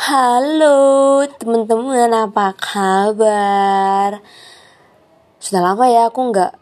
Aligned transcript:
Halo 0.00 1.20
teman-teman 1.36 2.08
apa 2.08 2.56
kabar? 2.56 4.24
Sudah 5.36 5.60
lama 5.60 5.92
ya 5.92 6.08
aku 6.08 6.32
nggak 6.32 6.56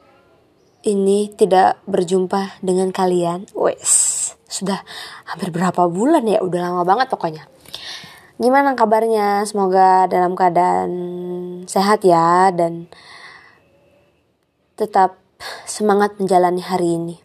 ini 0.91 1.30
tidak 1.38 1.79
berjumpa 1.87 2.59
dengan 2.66 2.90
kalian. 2.90 3.46
Wes, 3.54 4.35
sudah 4.51 4.82
hampir 5.22 5.54
berapa 5.54 5.87
bulan 5.87 6.27
ya? 6.27 6.43
Udah 6.43 6.66
lama 6.66 6.82
banget 6.82 7.14
pokoknya. 7.14 7.46
Gimana 8.43 8.74
kabarnya? 8.74 9.46
Semoga 9.46 10.11
dalam 10.11 10.34
keadaan 10.34 10.91
sehat 11.70 12.02
ya 12.02 12.50
dan 12.50 12.91
tetap 14.75 15.14
semangat 15.62 16.18
menjalani 16.18 16.59
hari 16.66 16.98
ini. 16.98 17.16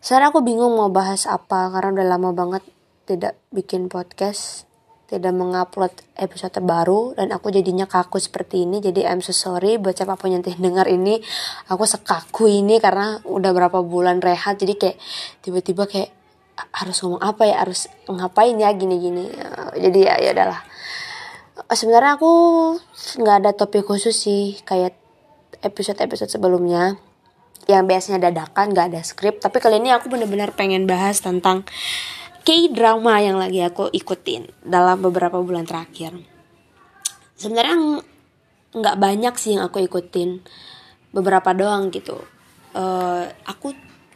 Sekarang 0.00 0.32
aku 0.32 0.40
bingung 0.40 0.72
mau 0.72 0.88
bahas 0.88 1.28
apa 1.28 1.68
karena 1.68 2.00
udah 2.00 2.06
lama 2.16 2.30
banget 2.32 2.64
tidak 3.04 3.36
bikin 3.52 3.92
podcast 3.92 4.69
tidak 5.10 5.34
mengupload 5.34 5.90
episode 6.14 6.54
terbaru 6.54 7.18
dan 7.18 7.34
aku 7.34 7.50
jadinya 7.50 7.90
kaku 7.90 8.22
seperti 8.22 8.62
ini. 8.62 8.78
Jadi 8.78 9.02
I'm 9.02 9.18
so 9.18 9.34
sorry 9.34 9.74
buat 9.74 9.98
siapa 9.98 10.14
pun 10.14 10.30
yang 10.30 10.46
dengar 10.46 10.86
ini. 10.86 11.18
Aku 11.66 11.82
sekaku 11.82 12.46
ini 12.46 12.78
karena 12.78 13.18
udah 13.26 13.50
berapa 13.50 13.82
bulan 13.82 14.22
rehat. 14.22 14.62
Jadi 14.62 14.78
kayak 14.78 14.96
tiba-tiba 15.42 15.90
kayak 15.90 16.14
harus 16.70 17.02
ngomong 17.02 17.18
apa 17.26 17.42
ya? 17.42 17.66
Harus 17.66 17.90
ngapain 18.06 18.54
ya? 18.54 18.70
Gini-gini. 18.70 19.26
Jadi 19.74 19.98
ya 20.06 20.14
ya 20.22 20.30
udahlah. 20.30 20.62
Sebenarnya 21.74 22.14
aku 22.14 22.32
nggak 23.18 23.36
ada 23.42 23.50
topik 23.50 23.90
khusus 23.90 24.14
sih 24.14 24.62
kayak 24.62 24.94
episode-episode 25.66 26.30
sebelumnya. 26.30 27.02
Yang 27.66 27.82
biasanya 27.90 28.30
dadakan 28.30 28.70
nggak 28.70 28.94
ada 28.94 29.02
skrip. 29.02 29.42
Tapi 29.42 29.58
kali 29.58 29.82
ini 29.82 29.90
aku 29.90 30.06
bener-bener 30.06 30.54
pengen 30.54 30.86
bahas 30.86 31.18
tentang 31.18 31.66
K-drama 32.40 33.20
yang 33.20 33.36
lagi 33.36 33.60
aku 33.60 33.92
ikutin 33.92 34.48
dalam 34.64 35.04
beberapa 35.04 35.36
bulan 35.40 35.68
terakhir. 35.68 36.16
Sebenarnya 37.36 38.00
nggak 38.70 38.96
banyak 38.96 39.34
sih 39.36 39.56
yang 39.56 39.68
aku 39.68 39.84
ikutin, 39.84 40.40
beberapa 41.12 41.52
doang 41.52 41.90
gitu. 41.92 42.16
Uh, 42.70 43.26
aku 43.44 43.74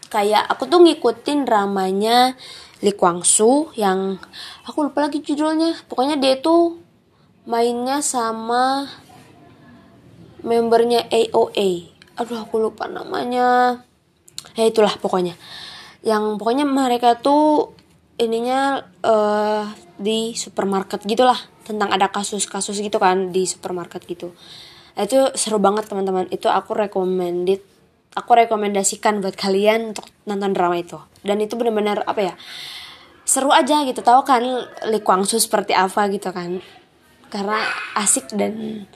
kayak 0.08 0.46
aku 0.46 0.70
tuh 0.70 0.78
ngikutin 0.78 1.42
dramanya 1.42 2.38
Lee 2.80 2.94
Kwang 2.94 3.26
Soo 3.26 3.74
yang 3.74 4.16
aku 4.64 4.88
lupa 4.88 5.10
lagi 5.10 5.20
judulnya. 5.20 5.74
Pokoknya 5.90 6.16
dia 6.16 6.38
tuh 6.38 6.78
mainnya 7.44 8.00
sama 8.00 8.88
membernya 10.44 11.08
AOA. 11.10 11.90
Aduh 12.20 12.38
aku 12.40 12.62
lupa 12.62 12.86
namanya. 12.86 13.80
Ya 14.54 14.64
itulah 14.68 14.94
pokoknya. 15.00 15.34
Yang 16.04 16.38
pokoknya 16.38 16.68
mereka 16.68 17.18
tuh 17.18 17.74
ininya 18.18 18.82
uh, 19.02 19.66
di 19.98 20.34
supermarket 20.38 21.02
gitulah 21.02 21.38
tentang 21.64 21.90
ada 21.90 22.12
kasus-kasus 22.12 22.78
gitu 22.78 23.00
kan 23.00 23.34
di 23.34 23.48
supermarket 23.48 24.04
gitu. 24.06 24.36
Itu 24.94 25.34
seru 25.34 25.58
banget 25.58 25.90
teman-teman. 25.90 26.30
Itu 26.30 26.46
aku 26.52 26.76
recommended 26.76 27.62
aku 28.14 28.30
rekomendasikan 28.38 29.18
buat 29.18 29.34
kalian 29.34 29.90
untuk 29.94 30.06
nonton 30.26 30.54
drama 30.54 30.78
itu. 30.78 30.98
Dan 31.26 31.42
itu 31.42 31.58
benar-benar 31.58 32.06
apa 32.06 32.32
ya 32.32 32.34
seru 33.26 33.50
aja 33.50 33.82
gitu. 33.82 34.00
Tahu 34.00 34.20
kan 34.22 34.42
Lee 34.86 35.02
Kwang 35.02 35.26
seperti 35.26 35.74
apa 35.74 36.06
gitu 36.14 36.30
kan. 36.30 36.62
Karena 37.32 37.58
asik 37.98 38.30
dan 38.38 38.86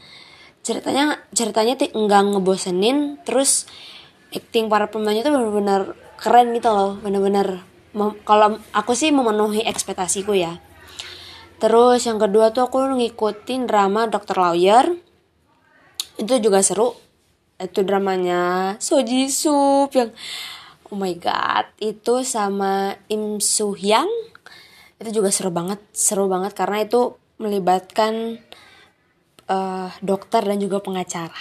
ceritanya 0.62 1.18
ceritanya 1.34 1.74
tuh 1.74 1.90
enggak 1.98 2.22
ngebosenin. 2.30 3.18
Terus 3.26 3.66
acting 4.30 4.70
para 4.70 4.86
pemainnya 4.86 5.26
tuh 5.26 5.34
benar-benar 5.34 5.98
keren 6.20 6.54
gitu 6.54 6.70
loh 6.70 7.00
kalau 8.22 8.60
aku 8.74 8.92
sih 8.92 9.10
memenuhi 9.10 9.64
ekspektasiku 9.64 10.36
ya. 10.36 10.60
Terus 11.58 12.06
yang 12.06 12.22
kedua 12.22 12.54
tuh 12.54 12.70
aku 12.70 12.78
ngikutin 12.94 13.66
drama 13.66 14.06
Dr. 14.06 14.38
Lawyer. 14.38 14.94
Itu 16.18 16.38
juga 16.38 16.62
seru. 16.62 16.94
Itu 17.58 17.82
dramanya 17.82 18.74
Soji 18.78 19.26
Sup 19.26 19.90
yang 19.90 20.14
oh 20.88 20.96
my 20.96 21.14
god 21.18 21.66
itu 21.82 22.22
sama 22.22 22.94
Im 23.10 23.42
Soo 23.42 23.74
Hyang. 23.74 24.08
Itu 25.02 25.22
juga 25.22 25.34
seru 25.34 25.50
banget 25.50 25.82
seru 25.90 26.30
banget 26.30 26.54
karena 26.54 26.86
itu 26.86 27.18
melibatkan 27.38 28.42
uh, 29.50 29.90
dokter 30.02 30.42
dan 30.42 30.58
juga 30.62 30.78
pengacara 30.82 31.38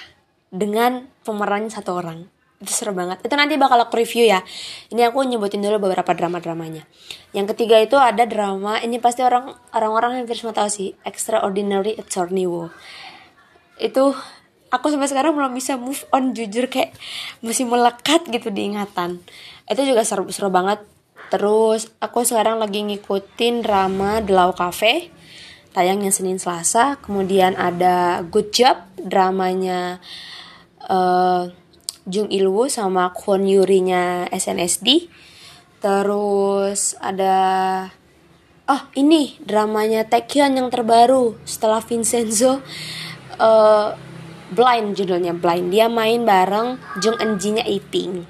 dengan 0.50 1.10
pemerannya 1.26 1.70
satu 1.70 1.92
orang 1.98 2.37
itu 2.58 2.72
seru 2.74 2.94
banget. 2.94 3.22
Itu 3.22 3.34
nanti 3.38 3.54
bakal 3.56 3.78
aku 3.86 4.02
review 4.02 4.26
ya. 4.26 4.42
Ini 4.90 5.14
aku 5.14 5.22
nyebutin 5.26 5.62
dulu 5.62 5.90
beberapa 5.90 6.14
drama 6.18 6.42
dramanya 6.42 6.86
yang 7.36 7.46
ketiga 7.54 7.78
itu 7.78 7.94
ada 8.00 8.24
drama 8.24 8.80
ini 8.80 8.98
pasti 8.98 9.22
orang 9.22 9.54
orang 9.76 9.92
orang 9.92 10.12
yang 10.18 10.26
semua 10.32 10.56
tahu 10.56 10.72
sih 10.72 10.96
Extraordinary 11.04 11.94
Attorney 12.00 12.48
Woo 12.48 12.72
itu 13.78 14.16
aku 14.74 14.90
sampai 14.90 15.06
sekarang 15.06 15.38
belum 15.38 15.54
bisa 15.54 15.78
move 15.78 16.02
on 16.10 16.34
jujur 16.34 16.66
kayak 16.66 16.98
masih 17.46 17.70
melekat 17.70 18.26
gitu 18.26 18.50
di 18.50 18.74
ingatan. 18.74 19.22
Itu 19.70 19.86
juga 19.86 20.02
seru 20.02 20.26
seru 20.34 20.50
banget. 20.50 20.82
Terus 21.30 21.94
aku 22.02 22.26
sekarang 22.26 22.58
lagi 22.58 22.82
ngikutin 22.82 23.62
drama 23.62 24.18
The 24.26 24.34
Law 24.34 24.58
Cafe 24.58 25.14
tayangnya 25.78 26.10
Senin 26.10 26.42
Selasa. 26.42 26.98
Kemudian 27.06 27.54
ada 27.54 28.26
Good 28.26 28.50
Job 28.50 28.82
dramanya 28.98 30.02
uh, 30.90 31.54
Jung 32.08 32.32
Ilwoo 32.32 32.72
sama 32.72 33.12
Kwon 33.12 33.44
Yuri-nya 33.44 34.32
SNSD. 34.32 35.12
Terus 35.84 36.96
ada 37.04 37.36
oh 38.68 38.82
ini 38.96 39.36
dramanya 39.44 40.08
Taekyon 40.08 40.56
yang 40.56 40.72
terbaru 40.72 41.36
setelah 41.44 41.84
Vincenzo 41.84 42.64
uh, 43.38 43.92
Blind 44.48 44.96
judulnya 44.96 45.36
Blind. 45.36 45.76
Dia 45.76 45.92
main 45.92 46.24
bareng 46.24 46.80
Jung 47.04 47.20
Eun-ji-nya 47.20 47.68
Iping. 47.68 48.24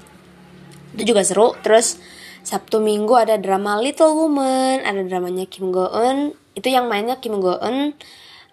Itu 0.98 1.02
juga 1.14 1.22
seru. 1.22 1.54
Terus 1.62 2.02
Sabtu 2.42 2.82
Minggu 2.82 3.14
ada 3.14 3.38
drama 3.38 3.78
Little 3.78 4.18
Woman, 4.18 4.82
ada 4.82 5.06
dramanya 5.06 5.46
Kim 5.46 5.70
Go 5.70 5.86
Eun. 5.86 6.34
Itu 6.58 6.74
yang 6.74 6.90
mainnya 6.90 7.22
Kim 7.22 7.38
Go 7.38 7.54
Eun, 7.62 7.94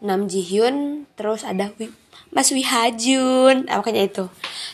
Nam 0.05 0.29
Ji 0.29 0.45
Hyun, 0.45 1.09
terus 1.17 1.41
ada 1.41 1.73
Mas 2.35 2.51
Wihajun. 2.51 3.71
Nah, 3.71 3.79
makanya 3.79 4.03
itu. 4.03 4.27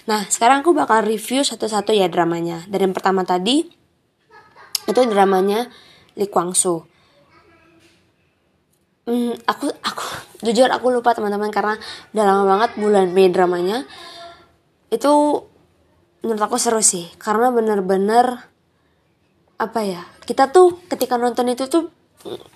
Nah 0.10 0.26
sekarang 0.26 0.66
aku 0.66 0.74
bakal 0.74 1.06
review 1.06 1.46
satu-satu 1.46 1.94
ya 1.94 2.10
dramanya. 2.10 2.66
Dari 2.66 2.90
yang 2.90 2.98
pertama 2.98 3.22
tadi 3.22 3.70
itu 4.90 5.02
dramanya 5.06 5.70
Lee 6.18 6.26
Kwang 6.26 6.58
Soo. 6.58 6.90
Hmm, 9.06 9.38
aku 9.46 9.70
aku 9.70 10.04
jujur 10.50 10.74
aku 10.74 10.90
lupa 10.90 11.14
teman-teman 11.14 11.54
karena 11.54 11.78
udah 12.18 12.24
lama 12.26 12.44
banget 12.50 12.82
bulan 12.82 13.14
Mei 13.14 13.30
dramanya. 13.30 13.86
Itu 14.90 15.46
menurut 16.26 16.42
aku 16.42 16.58
seru 16.58 16.82
sih 16.82 17.14
karena 17.22 17.54
bener-bener 17.54 18.50
apa 19.62 19.80
ya 19.86 20.02
kita 20.26 20.50
tuh 20.50 20.82
ketika 20.90 21.18
nonton 21.18 21.50
itu 21.54 21.70
tuh 21.70 21.94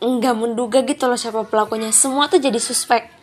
nggak 0.02 0.36
menduga 0.38 0.82
gitu 0.82 1.06
loh 1.06 1.18
siapa 1.18 1.46
pelakunya. 1.46 1.94
Semua 1.94 2.26
tuh 2.26 2.42
jadi 2.42 2.58
suspek 2.58 3.15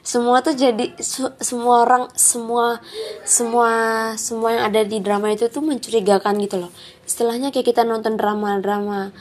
semua 0.00 0.40
tuh 0.40 0.56
jadi 0.56 0.96
su, 1.00 1.28
semua 1.40 1.84
orang 1.84 2.04
semua 2.16 2.80
semua 3.22 3.70
semua 4.16 4.48
yang 4.56 4.64
ada 4.72 4.80
di 4.84 4.98
drama 5.04 5.28
itu 5.32 5.46
tuh 5.52 5.60
mencurigakan 5.60 6.40
gitu 6.40 6.66
loh. 6.66 6.72
Istilahnya 7.04 7.52
kayak 7.52 7.74
kita 7.74 7.82
nonton 7.84 8.16
drama-drama 8.16 9.12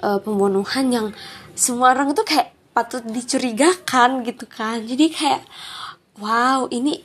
uh, 0.00 0.18
pembunuhan 0.24 0.86
yang 0.88 1.06
semua 1.52 1.92
orang 1.92 2.16
tuh 2.16 2.24
kayak 2.24 2.52
patut 2.72 3.04
dicurigakan 3.04 4.24
gitu 4.24 4.44
kan. 4.48 4.84
Jadi 4.84 5.12
kayak 5.12 5.42
wow 6.20 6.68
ini 6.72 7.00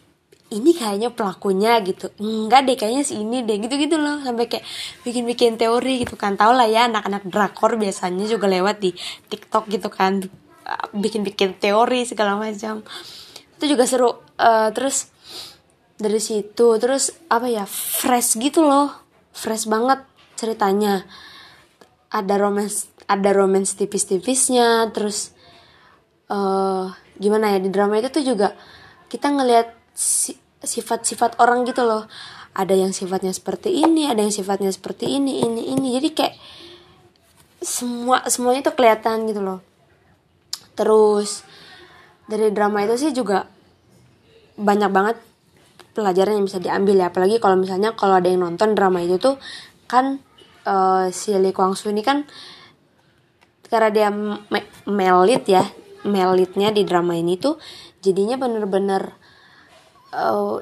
ini 0.52 0.72
kayaknya 0.76 1.16
pelakunya 1.16 1.80
gitu. 1.84 2.12
Enggak 2.20 2.68
deh 2.68 2.76
kayaknya 2.76 3.04
si 3.08 3.24
ini 3.24 3.44
deh 3.48 3.56
gitu 3.60 3.76
gitu 3.80 3.96
loh. 3.96 4.20
Sampai 4.20 4.52
kayak 4.52 4.68
bikin 5.08 5.24
bikin 5.24 5.52
teori 5.56 6.04
gitu 6.04 6.20
kan. 6.20 6.36
Tau 6.36 6.52
lah 6.52 6.68
ya 6.68 6.92
anak-anak 6.92 7.28
drakor 7.28 7.80
biasanya 7.80 8.28
juga 8.28 8.52
lewat 8.52 8.84
di 8.84 8.92
TikTok 9.32 9.72
gitu 9.72 9.88
kan 9.88 10.28
bikin-bikin 10.96 11.58
teori 11.58 12.04
segala 12.08 12.38
macam. 12.38 12.84
Itu 13.58 13.66
juga 13.66 13.84
seru. 13.88 14.22
Uh, 14.38 14.74
terus 14.74 15.14
dari 16.02 16.18
situ 16.18 16.82
terus 16.82 17.14
apa 17.30 17.48
ya 17.48 17.66
fresh 17.66 18.38
gitu 18.42 18.66
loh. 18.66 18.92
Fresh 19.32 19.70
banget 19.70 20.04
ceritanya. 20.38 21.06
Ada 22.12 22.36
romance 22.42 22.92
ada 23.08 23.32
romance 23.36 23.76
tipis-tipisnya 23.76 24.92
terus 24.92 25.36
uh, 26.32 26.92
gimana 27.20 27.56
ya 27.56 27.60
di 27.60 27.70
drama 27.72 28.00
itu 28.00 28.12
tuh 28.12 28.24
juga 28.24 28.56
kita 29.12 29.32
ngelihat 29.32 29.76
sifat-sifat 30.64 31.40
orang 31.40 31.64
gitu 31.64 31.88
loh. 31.88 32.08
Ada 32.52 32.76
yang 32.76 32.92
sifatnya 32.92 33.32
seperti 33.32 33.72
ini 33.72 34.12
ada 34.12 34.20
yang 34.20 34.34
sifatnya 34.34 34.76
seperti 34.76 35.08
ini 35.08 35.40
ini 35.40 35.72
ini. 35.72 35.96
Jadi 35.96 36.10
kayak 36.12 36.36
semua 37.62 38.26
semuanya 38.28 38.68
tuh 38.68 38.76
kelihatan 38.76 39.30
gitu 39.30 39.40
loh 39.40 39.71
terus 40.78 41.44
dari 42.28 42.50
drama 42.54 42.84
itu 42.88 42.96
sih 42.96 43.12
juga 43.12 43.48
banyak 44.56 44.92
banget 44.92 45.18
pelajaran 45.92 46.40
yang 46.40 46.46
bisa 46.48 46.60
diambil 46.64 46.96
ya. 46.96 47.12
Apalagi 47.12 47.38
kalau 47.44 47.60
misalnya 47.60 47.92
kalau 47.96 48.20
ada 48.20 48.28
yang 48.32 48.44
nonton 48.44 48.76
drama 48.76 49.04
itu 49.04 49.20
tuh 49.20 49.36
kan 49.88 50.24
uh, 50.64 51.12
si 51.12 51.36
Lee 51.36 51.52
Kwang 51.52 51.76
Soo 51.76 51.92
ini 51.92 52.04
kan 52.04 52.24
karena 53.72 53.90
dia 53.92 54.08
me 54.12 54.60
melit 54.84 55.48
ya 55.48 55.64
melitnya 56.04 56.76
di 56.76 56.84
drama 56.84 57.16
ini 57.16 57.40
tuh 57.40 57.56
jadinya 58.04 58.36
bener-bener 58.36 59.16
uh, 60.12 60.60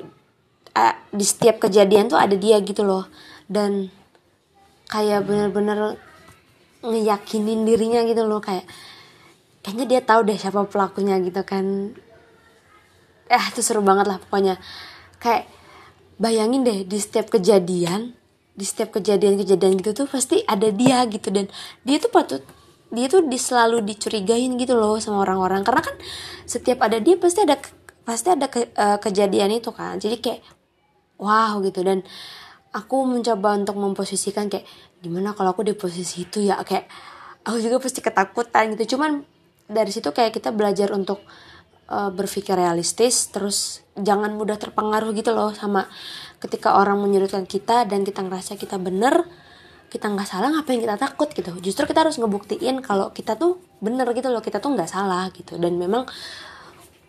di 1.09 1.25
setiap 1.25 1.57
kejadian 1.57 2.07
tuh 2.07 2.19
ada 2.19 2.33
dia 2.37 2.61
gitu 2.61 2.85
loh. 2.85 3.05
Dan 3.49 3.89
kayak 4.89 5.25
bener-bener 5.25 5.97
ngeyakinin 6.81 7.67
dirinya 7.67 8.01
gitu 8.07 8.23
loh 8.25 8.39
kayak 8.39 8.65
kayaknya 9.63 9.85
dia 9.85 10.01
tahu 10.03 10.27
deh 10.27 10.37
siapa 10.39 10.65
pelakunya 10.67 11.19
gitu 11.19 11.41
kan. 11.43 11.95
Eh 13.29 13.43
itu 13.51 13.61
seru 13.61 13.83
banget 13.83 14.09
lah 14.09 14.17
pokoknya. 14.17 14.57
Kayak 15.19 15.51
bayangin 16.19 16.63
deh 16.65 16.83
di 16.87 16.97
setiap 16.99 17.31
kejadian 17.31 18.15
di 18.59 18.67
setiap 18.67 18.91
kejadian-kejadian 18.99 19.79
gitu 19.79 20.03
tuh 20.03 20.07
pasti 20.11 20.43
ada 20.43 20.67
dia 20.71 21.03
gitu. 21.07 21.31
Dan 21.31 21.47
dia 21.87 21.97
tuh 22.01 22.11
patut 22.11 22.43
dia 22.89 23.05
tuh 23.05 23.21
selalu 23.21 23.85
dicurigain 23.85 24.57
gitu 24.57 24.73
loh 24.73 24.97
sama 24.97 25.23
orang-orang. 25.23 25.61
Karena 25.63 25.81
kan 25.85 25.95
setiap 26.43 26.83
ada 26.83 26.97
dia 26.97 27.15
pasti 27.15 27.45
ada 27.45 27.55
pasti 28.03 28.27
ada 28.33 28.49
ke, 28.49 28.73
uh, 28.73 28.97
kejadian 28.97 29.53
itu 29.61 29.69
kan. 29.69 30.01
Jadi 30.01 30.17
kayak 30.19 30.41
wow 31.21 31.61
gitu. 31.61 31.85
Dan 31.85 32.01
aku 32.73 33.05
mencoba 33.05 33.55
untuk 33.55 33.77
memposisikan 33.77 34.49
kayak 34.49 34.65
gimana 34.99 35.37
kalau 35.37 35.53
aku 35.53 35.61
di 35.63 35.77
posisi 35.77 36.25
itu 36.25 36.43
ya? 36.49 36.59
Kayak 36.65 36.89
aku 37.45 37.61
juga 37.61 37.77
pasti 37.77 38.01
ketakutan 38.01 38.73
gitu. 38.75 38.97
Cuman 38.97 39.23
dari 39.69 39.93
situ 39.93 40.09
kayak 40.09 40.33
kita 40.33 40.49
belajar 40.49 40.89
untuk 40.91 41.21
uh, 41.93 42.09
berpikir 42.09 42.57
realistis 42.57 43.29
terus 43.29 43.85
jangan 43.93 44.33
mudah 44.33 44.57
terpengaruh 44.57 45.13
gitu 45.13 45.29
loh 45.31 45.53
sama 45.53 45.85
ketika 46.41 46.73
orang 46.73 46.97
menyudutkan 46.97 47.45
kita 47.45 47.85
dan 47.85 48.01
kita 48.01 48.25
ngerasa 48.25 48.57
kita 48.57 48.81
bener 48.81 49.29
kita 49.89 50.05
nggak 50.05 50.29
salah 50.29 50.53
ngapain 50.53 50.77
kita 50.77 51.01
takut 51.01 51.33
gitu. 51.33 51.49
Justru 51.65 51.89
kita 51.89 52.05
harus 52.05 52.21
ngebuktiin 52.21 52.77
kalau 52.85 53.09
kita 53.09 53.33
tuh 53.33 53.57
bener 53.81 54.05
gitu 54.13 54.29
loh 54.29 54.37
kita 54.37 54.61
tuh 54.61 54.77
nggak 54.77 54.85
salah 54.85 55.33
gitu. 55.33 55.57
Dan 55.57 55.81
memang 55.81 56.05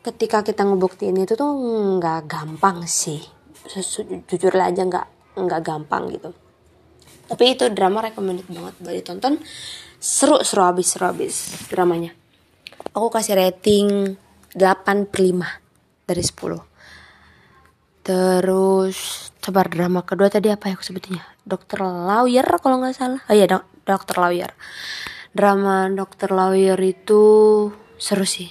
ketika 0.00 0.40
kita 0.40 0.64
ngebuktiin 0.64 1.12
itu 1.20 1.36
tuh 1.36 1.52
nggak 2.00 2.24
gampang 2.24 2.88
sih. 2.88 3.20
Jujur 4.24 4.52
aja 4.56 4.80
nggak 4.80 5.36
nggak 5.36 5.60
gampang 5.60 6.08
gitu. 6.08 6.32
Tapi 7.28 7.44
itu 7.52 7.68
drama 7.68 8.00
recommended 8.00 8.48
banget 8.48 8.74
buat 8.80 8.94
ditonton. 8.96 9.34
Seru 10.00 10.40
seru 10.40 10.64
abis 10.64 10.96
seru 10.96 11.04
abis 11.12 11.68
dramanya 11.68 12.16
aku 12.94 13.08
kasih 13.12 13.38
rating 13.38 14.18
8 14.54 15.10
per 15.10 15.20
5 15.22 16.08
dari 16.10 16.22
10 16.22 16.70
Terus 18.00 19.30
coba 19.38 19.62
drama 19.68 20.00
kedua 20.02 20.32
tadi 20.32 20.48
apa 20.48 20.66
ya 20.66 20.74
aku 20.74 20.84
sebutnya? 20.84 21.22
Dokter 21.44 21.84
Lawyer 21.84 22.46
kalau 22.58 22.80
nggak 22.80 22.96
salah. 22.96 23.20
Oh 23.28 23.36
iya 23.36 23.46
dok 23.46 23.68
Dokter 23.84 24.16
Lawyer. 24.18 24.50
Drama 25.30 25.86
Dokter 25.92 26.32
Lawyer 26.32 26.80
itu 26.80 27.22
seru 28.00 28.24
sih. 28.26 28.50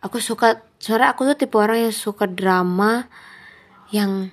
Aku 0.00 0.18
suka 0.18 0.64
sebenarnya 0.80 1.12
aku 1.12 1.28
tuh 1.30 1.36
tipe 1.36 1.54
orang 1.60 1.86
yang 1.86 1.94
suka 1.94 2.24
drama 2.24 3.04
yang 3.92 4.32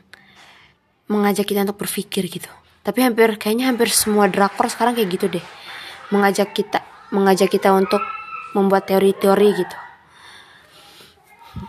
mengajak 1.12 1.44
kita 1.44 1.68
untuk 1.68 1.84
berpikir 1.84 2.32
gitu. 2.32 2.50
Tapi 2.88 3.04
hampir 3.04 3.36
kayaknya 3.36 3.68
hampir 3.68 3.92
semua 3.92 4.32
drakor 4.32 4.72
sekarang 4.72 4.96
kayak 4.96 5.10
gitu 5.14 5.28
deh. 5.28 5.46
Mengajak 6.16 6.56
kita 6.56 6.80
mengajak 7.12 7.52
kita 7.52 7.76
untuk 7.76 8.00
membuat 8.58 8.90
teori-teori 8.90 9.50
gitu. 9.54 9.78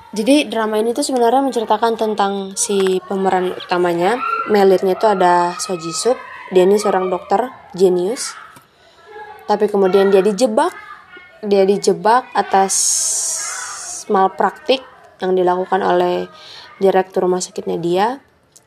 Jadi 0.08 0.48
drama 0.48 0.80
ini 0.80 0.96
tuh 0.96 1.04
sebenarnya 1.04 1.44
menceritakan 1.44 2.00
tentang 2.00 2.32
si 2.56 2.96
pemeran 3.04 3.52
utamanya. 3.52 4.16
Melitnya 4.48 4.96
itu 4.96 5.04
ada 5.04 5.52
So 5.60 5.76
Ji 5.76 5.92
dia 6.48 6.64
ini 6.64 6.80
seorang 6.80 7.12
dokter 7.12 7.52
jenius. 7.76 8.32
Tapi 9.44 9.68
kemudian 9.68 10.08
dia 10.08 10.24
dijebak 10.24 10.72
dia 11.44 11.62
dijebak 11.62 12.34
atas 12.34 12.74
malpraktik 14.10 14.82
yang 15.22 15.36
dilakukan 15.36 15.84
oleh 15.84 16.26
direktur 16.80 17.28
rumah 17.28 17.44
sakitnya 17.44 17.76
dia. 17.76 18.06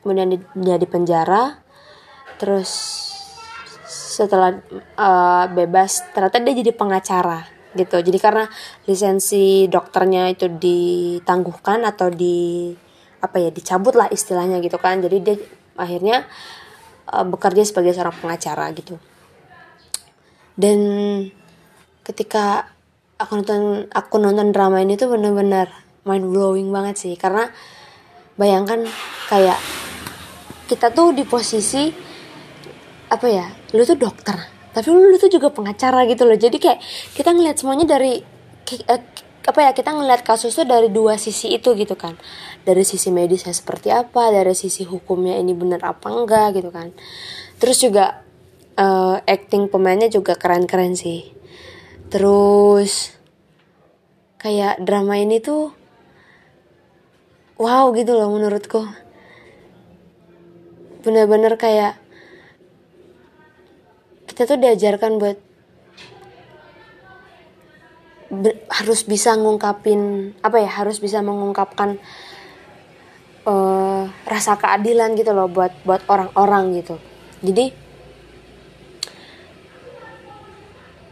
Kemudian 0.02 0.30
dia 0.54 0.76
di 0.78 0.86
penjara 0.86 1.58
terus 2.38 2.70
setelah 3.86 4.58
uh, 4.98 5.46
bebas 5.50 6.02
ternyata 6.10 6.42
dia 6.42 6.54
jadi 6.58 6.72
pengacara 6.74 7.61
gitu. 7.74 7.96
Jadi 8.00 8.18
karena 8.20 8.44
lisensi 8.88 9.66
dokternya 9.68 10.32
itu 10.32 10.48
ditangguhkan 10.48 11.84
atau 11.88 12.08
di 12.12 12.70
apa 13.22 13.38
ya 13.38 13.50
dicabut 13.54 13.94
lah 13.94 14.08
istilahnya 14.10 14.58
gitu 14.60 14.76
kan. 14.76 15.00
Jadi 15.00 15.16
dia 15.22 15.36
akhirnya 15.78 16.26
uh, 17.08 17.24
bekerja 17.26 17.62
sebagai 17.64 17.96
seorang 17.96 18.16
pengacara 18.18 18.68
gitu. 18.76 18.98
Dan 20.52 20.78
ketika 22.04 22.68
aku 23.16 23.40
nonton 23.40 23.88
aku 23.88 24.16
nonton 24.20 24.52
drama 24.52 24.82
ini 24.82 24.98
tuh 24.98 25.14
bener-bener 25.14 25.70
mind 26.04 26.26
blowing 26.28 26.68
banget 26.68 26.96
sih. 26.98 27.14
Karena 27.16 27.48
bayangkan 28.36 28.84
kayak 29.30 29.60
kita 30.66 30.88
tuh 30.92 31.12
di 31.12 31.24
posisi 31.28 31.92
apa 33.12 33.26
ya 33.28 33.44
lu 33.76 33.84
tuh 33.84 34.00
dokter 34.00 34.61
tapi 34.72 34.88
lu 34.88 35.16
tuh 35.20 35.28
juga 35.28 35.52
pengacara 35.52 36.08
gitu 36.08 36.24
loh. 36.24 36.36
Jadi 36.36 36.56
kayak 36.56 36.80
kita 37.12 37.36
ngeliat 37.36 37.60
semuanya 37.60 37.84
dari 37.84 38.24
eh, 38.88 39.02
apa 39.42 39.58
ya 39.58 39.70
kita 39.74 39.90
ngeliat 39.92 40.22
kasus 40.24 40.54
tuh 40.54 40.64
dari 40.64 40.88
dua 40.88 41.20
sisi 41.20 41.52
itu 41.52 41.76
gitu 41.76 41.92
kan. 41.92 42.16
Dari 42.64 42.82
sisi 42.82 43.12
medisnya 43.12 43.52
seperti 43.52 43.92
apa 43.92 44.32
dari 44.32 44.56
sisi 44.56 44.88
hukumnya 44.88 45.36
ini 45.36 45.52
bener 45.52 45.84
apa 45.84 46.08
enggak 46.08 46.56
gitu 46.56 46.72
kan. 46.72 46.90
Terus 47.60 47.76
juga 47.84 48.24
uh, 48.80 49.16
acting 49.28 49.68
pemainnya 49.68 50.08
juga 50.08 50.34
keren-keren 50.38 50.96
sih. 50.96 51.30
Terus 52.08 53.12
kayak 54.40 54.82
drama 54.82 55.20
ini 55.20 55.38
tuh 55.38 55.70
wow 57.60 57.92
gitu 57.94 58.16
loh 58.16 58.32
menurutku. 58.32 58.82
Bener-bener 61.02 61.58
kayak 61.58 62.01
kita 64.32 64.48
tuh 64.48 64.56
diajarkan 64.56 65.20
buat 65.20 65.38
harus 68.72 69.04
bisa 69.04 69.36
ngungkapin 69.36 70.32
apa 70.40 70.56
ya 70.56 70.70
harus 70.72 70.96
bisa 71.04 71.20
mengungkapkan 71.20 72.00
uh, 73.44 74.08
rasa 74.24 74.56
keadilan 74.56 75.12
gitu 75.20 75.36
loh 75.36 75.52
buat 75.52 75.76
buat 75.84 76.00
orang-orang 76.08 76.80
gitu. 76.80 76.96
Jadi 77.44 77.76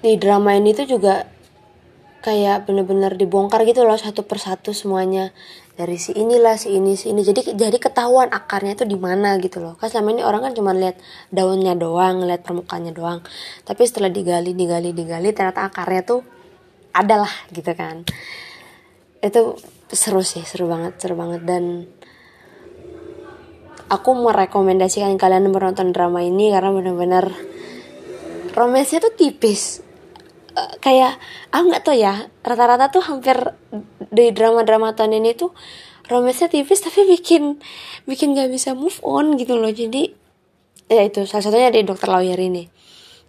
di 0.01 0.17
drama 0.17 0.57
ini 0.57 0.73
tuh 0.73 0.89
juga 0.89 1.29
kayak 2.21 2.69
bener-bener 2.69 3.17
dibongkar 3.17 3.65
gitu 3.65 3.85
loh 3.85 3.97
satu 3.97 4.25
persatu 4.25 4.77
semuanya. 4.77 5.33
Dari 5.75 5.97
si 5.97 6.13
inilah 6.13 6.61
si 6.61 6.77
ini 6.77 6.93
si 6.93 7.09
ini. 7.09 7.25
Jadi 7.25 7.57
jadi 7.57 7.79
ketahuan 7.81 8.29
akarnya 8.29 8.77
itu 8.77 8.85
di 8.85 9.01
mana 9.01 9.41
gitu 9.41 9.65
loh. 9.65 9.81
Kan 9.81 9.89
selama 9.89 10.13
ini 10.13 10.23
orang 10.23 10.45
kan 10.45 10.53
cuma 10.53 10.77
lihat 10.77 11.01
daunnya 11.33 11.73
doang 11.73 12.21
lihat 12.29 12.45
permukaannya 12.45 12.93
doang. 12.93 13.25
Tapi 13.65 13.83
setelah 13.89 14.13
digali 14.13 14.53
digali 14.53 14.93
digali 14.93 15.33
ternyata 15.33 15.65
akarnya 15.65 16.03
tuh 16.05 16.21
adalah 16.93 17.33
gitu 17.49 17.73
kan. 17.73 18.05
Itu 19.25 19.57
seru 19.89 20.21
sih 20.21 20.45
seru 20.45 20.69
banget 20.69 21.01
seru 21.01 21.17
banget. 21.17 21.49
Dan 21.49 21.89
aku 23.89 24.11
merekomendasikan 24.15 25.17
kalian 25.17 25.49
menonton 25.49 25.97
drama 25.97 26.21
ini 26.21 26.53
karena 26.53 26.71
benar-benar 26.71 27.33
romansnya 28.55 29.01
tuh 29.03 29.17
tipis 29.17 29.83
kayak 30.81 31.21
aku 31.53 31.65
nggak 31.71 31.83
tau 31.85 31.97
ya 31.97 32.29
rata-rata 32.43 32.91
tuh 32.91 33.05
hampir 33.05 33.37
di 34.11 34.35
drama-drama 34.35 34.97
tahun 34.97 35.23
ini 35.23 35.37
tuh 35.39 35.55
romansnya 36.11 36.51
tipis 36.51 36.83
tapi 36.83 37.07
bikin 37.07 37.63
bikin 38.05 38.35
gak 38.35 38.51
bisa 38.51 38.75
move 38.75 38.99
on 39.07 39.39
gitu 39.39 39.55
loh. 39.55 39.71
Jadi 39.71 40.11
ya 40.91 41.07
itu 41.07 41.23
salah 41.25 41.47
satunya 41.47 41.71
di 41.71 41.87
dokter 41.87 42.11
lawyer 42.11 42.37
ini. 42.37 42.67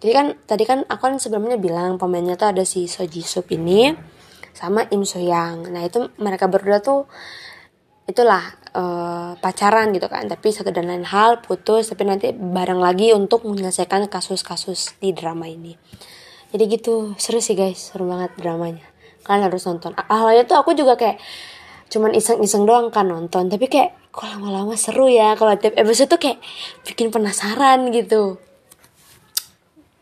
Jadi 0.02 0.12
kan 0.12 0.26
tadi 0.34 0.66
kan 0.66 0.82
aku 0.82 1.02
kan 1.06 1.14
sebelumnya 1.22 1.54
bilang 1.62 1.94
pemainnya 1.94 2.34
tuh 2.34 2.50
ada 2.50 2.66
si 2.66 2.90
So 2.90 3.06
Ji 3.06 3.22
Sup 3.22 3.46
ini 3.54 3.94
sama 4.50 4.90
Im 4.90 5.06
So 5.06 5.22
Yang 5.22 5.70
nah 5.70 5.86
itu 5.86 6.10
mereka 6.18 6.50
berdua 6.50 6.82
tuh 6.82 7.06
itulah 8.10 8.42
uh, 8.74 9.38
pacaran 9.38 9.94
gitu 9.94 10.10
kan. 10.10 10.26
Tapi 10.26 10.50
satu 10.50 10.74
dan 10.74 10.90
lain 10.90 11.06
hal 11.06 11.38
putus 11.38 11.94
tapi 11.94 12.02
nanti 12.02 12.34
bareng 12.34 12.82
lagi 12.82 13.14
untuk 13.14 13.46
menyelesaikan 13.46 14.10
kasus-kasus 14.10 14.98
di 14.98 15.14
drama 15.14 15.46
ini 15.46 15.78
jadi 16.52 16.64
gitu 16.68 17.16
seru 17.16 17.40
sih 17.40 17.56
guys 17.56 17.90
seru 17.90 18.04
banget 18.04 18.36
dramanya. 18.36 18.84
Kalian 19.24 19.48
harus 19.48 19.64
nonton. 19.64 19.96
Awalnya 19.96 20.44
tuh 20.44 20.60
aku 20.60 20.76
juga 20.76 21.00
kayak 21.00 21.16
cuman 21.88 22.16
iseng-iseng 22.16 22.64
doang 22.64 22.88
kan 22.88 23.08
nonton 23.08 23.52
tapi 23.52 23.68
kayak 23.68 23.92
kok 24.12 24.24
lama-lama 24.24 24.76
seru 24.76 25.08
ya 25.08 25.36
kalau 25.36 25.56
tiap 25.56 25.76
episode 25.76 26.12
tuh 26.12 26.20
kayak 26.20 26.38
bikin 26.84 27.08
penasaran 27.08 27.88
gitu. 27.92 28.36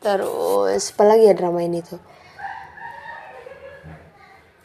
Terus 0.03 0.83
apa 0.97 1.03
lagi 1.07 1.31
ya 1.31 1.35
drama 1.39 1.63
ini 1.63 1.79
tuh? 1.87 2.01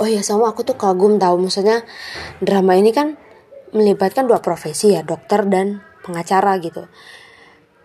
Oh 0.01 0.09
ya 0.09 0.19
sama 0.25 0.51
aku 0.51 0.65
tuh 0.67 0.75
kagum 0.75 1.21
tahu 1.21 1.39
maksudnya 1.39 1.85
drama 2.43 2.75
ini 2.75 2.91
kan 2.91 3.15
melibatkan 3.71 4.27
dua 4.27 4.43
profesi 4.43 4.91
ya 4.91 5.05
dokter 5.05 5.45
dan 5.45 5.85
pengacara 6.01 6.57
gitu. 6.59 6.89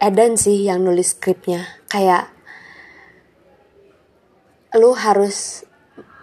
Eden 0.01 0.41
sih 0.41 0.65
yang 0.65 0.81
nulis 0.81 1.13
skripnya 1.13 1.67
kayak 1.93 2.40
lu 4.79 4.95
harus 4.95 5.67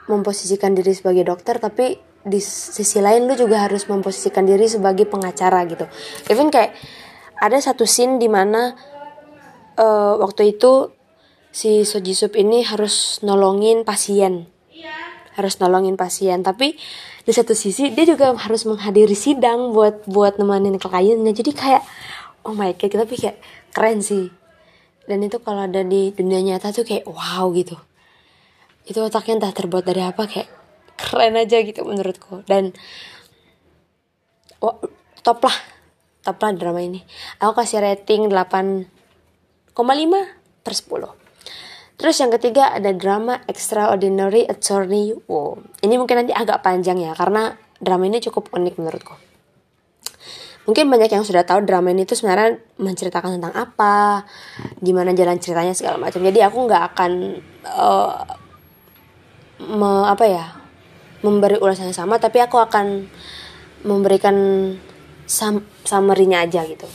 memposisikan 0.07 0.71
diri 0.71 0.95
sebagai 0.95 1.27
dokter 1.27 1.59
tapi 1.59 1.99
di 2.27 2.39
sisi 2.43 2.99
lain 2.99 3.27
lu 3.27 3.35
juga 3.35 3.67
harus 3.67 3.87
memposisikan 3.87 4.43
diri 4.43 4.67
sebagai 4.67 5.07
pengacara 5.07 5.63
gitu. 5.67 5.87
Even 6.27 6.51
kayak 6.51 6.75
ada 7.39 7.59
satu 7.59 7.87
scene 7.87 8.19
di 8.19 8.27
mana 8.27 8.75
uh, 9.79 10.19
waktu 10.19 10.55
itu 10.55 10.91
si 11.51 11.87
Sojisup 11.87 12.35
ini 12.35 12.63
harus 12.67 13.23
nolongin 13.23 13.87
pasien. 13.87 14.47
Harus 15.37 15.61
nolongin 15.61 15.95
pasien 15.95 16.41
tapi 16.41 16.75
di 17.23 17.31
satu 17.35 17.53
sisi 17.53 17.91
dia 17.93 18.07
juga 18.07 18.33
harus 18.35 18.65
menghadiri 18.65 19.13
sidang 19.15 19.71
buat 19.71 20.07
buat 20.07 20.39
nemenin 20.39 20.79
kliennya. 20.79 21.31
Jadi 21.31 21.51
kayak 21.55 21.83
oh 22.47 22.55
my 22.55 22.75
god 22.75 23.07
tapi 23.07 23.15
kayak 23.15 23.37
keren 23.71 24.03
sih. 24.03 24.31
Dan 25.07 25.23
itu 25.23 25.39
kalau 25.39 25.63
ada 25.63 25.87
di 25.87 26.11
dunia 26.11 26.43
nyata 26.43 26.75
tuh 26.75 26.83
kayak 26.83 27.07
wow 27.07 27.47
gitu 27.55 27.79
itu 28.87 28.99
otaknya 29.03 29.43
entah 29.43 29.53
terbuat 29.53 29.83
dari 29.83 30.01
apa 30.01 30.23
kayak 30.23 30.47
keren 30.95 31.35
aja 31.35 31.59
gitu 31.59 31.83
menurutku. 31.83 32.47
Dan 32.47 32.71
oh, 34.63 34.79
top 35.21 35.43
lah 35.43 35.57
top 36.23 36.39
lah 36.39 36.51
drama 36.55 36.79
ini. 36.79 37.03
Aku 37.43 37.51
kasih 37.51 37.83
rating 37.83 38.31
8,5 38.31 38.87
per 40.67 40.73
10 40.75 41.27
Terus 41.97 42.15
yang 42.21 42.29
ketiga 42.29 42.75
ada 42.75 42.93
drama 42.93 43.41
Extraordinary 43.49 44.45
Attorney 44.45 45.17
Wow 45.25 45.63
Ini 45.81 45.97
mungkin 45.97 46.21
nanti 46.21 46.35
agak 46.35 46.61
panjang 46.61 47.01
ya 47.01 47.17
Karena 47.17 47.55
drama 47.81 48.05
ini 48.05 48.19
cukup 48.21 48.51
unik 48.53 48.75
menurutku. 48.77 49.15
Mungkin 50.67 50.91
banyak 50.91 51.07
yang 51.07 51.23
sudah 51.23 51.47
tahu 51.47 51.63
drama 51.63 51.95
ini 51.95 52.03
tuh 52.03 52.19
sebenarnya 52.19 52.59
menceritakan 52.75 53.39
tentang 53.39 53.55
apa 53.55 54.27
Gimana 54.83 55.15
jalan 55.15 55.39
ceritanya 55.39 55.71
segala 55.71 55.95
macam. 55.97 56.19
Jadi 56.19 56.39
aku 56.43 56.57
nggak 56.67 56.83
akan 56.93 57.11
uh, 57.65 58.13
me, 59.61 60.05
apa 60.05 60.25
ya 60.25 60.45
memberi 61.25 61.57
ulasan 61.57 61.89
yang 61.89 61.97
sama 61.97 62.21
tapi 62.21 62.37
aku 62.41 62.61
akan 62.61 63.09
memberikan 63.85 64.35
sam 65.27 65.65
summary-nya 65.83 66.47
aja 66.47 66.63
gitu. 66.65 66.87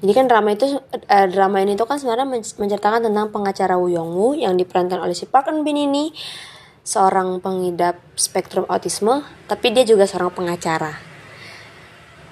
Jadi 0.00 0.12
kan 0.16 0.26
drama 0.32 0.56
itu 0.56 0.80
eh, 1.12 1.28
drama 1.28 1.60
ini 1.60 1.76
tuh 1.76 1.84
kan 1.84 2.00
sebenarnya 2.00 2.24
menceritakan 2.56 3.04
tentang 3.04 3.28
pengacara 3.28 3.76
Woo 3.76 3.92
Young 3.92 4.16
Woo 4.16 4.32
yang 4.32 4.56
diperankan 4.56 4.96
oleh 4.96 5.12
si 5.12 5.28
Park 5.28 5.52
Eun 5.52 5.60
Bin 5.60 5.76
ini 5.76 6.08
seorang 6.80 7.44
pengidap 7.44 8.00
spektrum 8.16 8.64
autisme, 8.64 9.20
tapi 9.44 9.76
dia 9.76 9.84
juga 9.84 10.08
seorang 10.08 10.32
pengacara. 10.32 10.96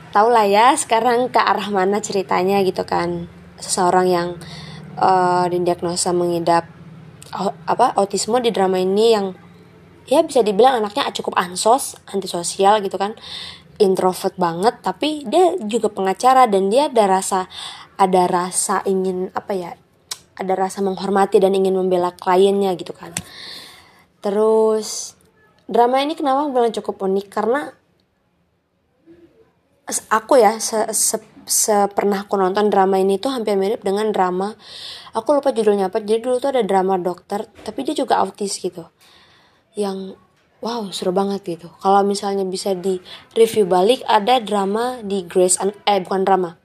Tahu 0.09 0.29
lah 0.33 0.49
ya 0.49 0.73
sekarang 0.73 1.29
ke 1.29 1.37
arah 1.37 1.69
mana 1.69 2.01
ceritanya 2.01 2.65
gitu 2.65 2.89
kan. 2.89 3.29
Seseorang 3.61 4.07
yang 4.09 4.29
uh, 4.97 5.45
didiagnosa 5.53 6.17
mengidap 6.17 6.65
apa 7.69 7.93
autisme 7.99 8.41
di 8.41 8.49
drama 8.49 8.81
ini 8.81 9.07
yang 9.13 9.27
ya 10.09 10.25
bisa 10.25 10.41
dibilang 10.41 10.81
anaknya 10.81 11.13
cukup 11.13 11.37
ansos 11.37 11.97
antisosial 12.09 12.81
gitu 12.81 12.97
kan. 12.97 13.17
Introvert 13.79 14.35
banget 14.35 14.83
tapi 14.83 15.23
dia 15.23 15.55
juga 15.63 15.87
pengacara 15.93 16.51
dan 16.51 16.67
dia 16.67 16.91
ada 16.91 17.05
rasa 17.07 17.47
ada 17.95 18.27
rasa 18.27 18.83
ingin 18.87 19.31
apa 19.35 19.53
ya 19.55 19.71
ada 20.39 20.55
rasa 20.55 20.83
menghormati 20.83 21.43
dan 21.43 21.55
ingin 21.55 21.75
membela 21.75 22.15
kliennya 22.15 22.75
gitu 22.79 22.95
kan. 22.95 23.15
Terus 24.23 25.15
drama 25.67 26.03
ini 26.03 26.19
kenapa 26.19 26.51
bilang 26.51 26.75
cukup 26.75 27.07
unik? 27.07 27.27
Karena 27.31 27.71
aku 30.11 30.39
ya 30.39 30.59
se, 30.63 30.85
se, 30.95 31.17
se 31.49 31.89
pernah 31.97 32.29
aku 32.29 32.37
nonton 32.37 32.69
drama 32.69 33.01
ini 33.01 33.17
tuh 33.17 33.33
hampir 33.33 33.57
mirip 33.57 33.81
dengan 33.81 34.13
drama 34.13 34.55
aku 35.17 35.41
lupa 35.41 35.51
judulnya 35.51 35.89
apa 35.89 36.05
jadi 36.05 36.21
dulu 36.21 36.39
tuh 36.39 36.53
ada 36.53 36.63
drama 36.63 37.01
dokter 37.01 37.49
tapi 37.67 37.83
dia 37.83 37.97
juga 37.97 38.21
autis 38.21 38.61
gitu 38.61 38.87
yang 39.75 40.15
wow 40.59 40.91
seru 40.91 41.15
banget 41.15 41.59
gitu. 41.59 41.71
Kalau 41.79 42.03
misalnya 42.03 42.43
bisa 42.43 42.75
di 42.75 42.99
review 43.39 43.67
balik 43.67 44.03
ada 44.07 44.43
drama 44.43 44.99
di 45.03 45.23
Grace 45.27 45.59
eh 45.87 46.03
bukan 46.03 46.27
drama 46.27 46.59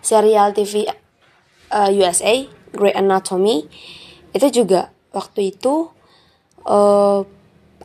serial 0.00 0.56
TV 0.56 0.88
uh, 0.88 1.88
eh, 1.88 2.00
USA 2.00 2.34
Grey 2.72 2.94
Anatomy. 2.96 3.68
Itu 4.32 4.48
juga 4.52 4.92
waktu 5.12 5.56
itu 5.56 5.92
uh, 6.64 7.20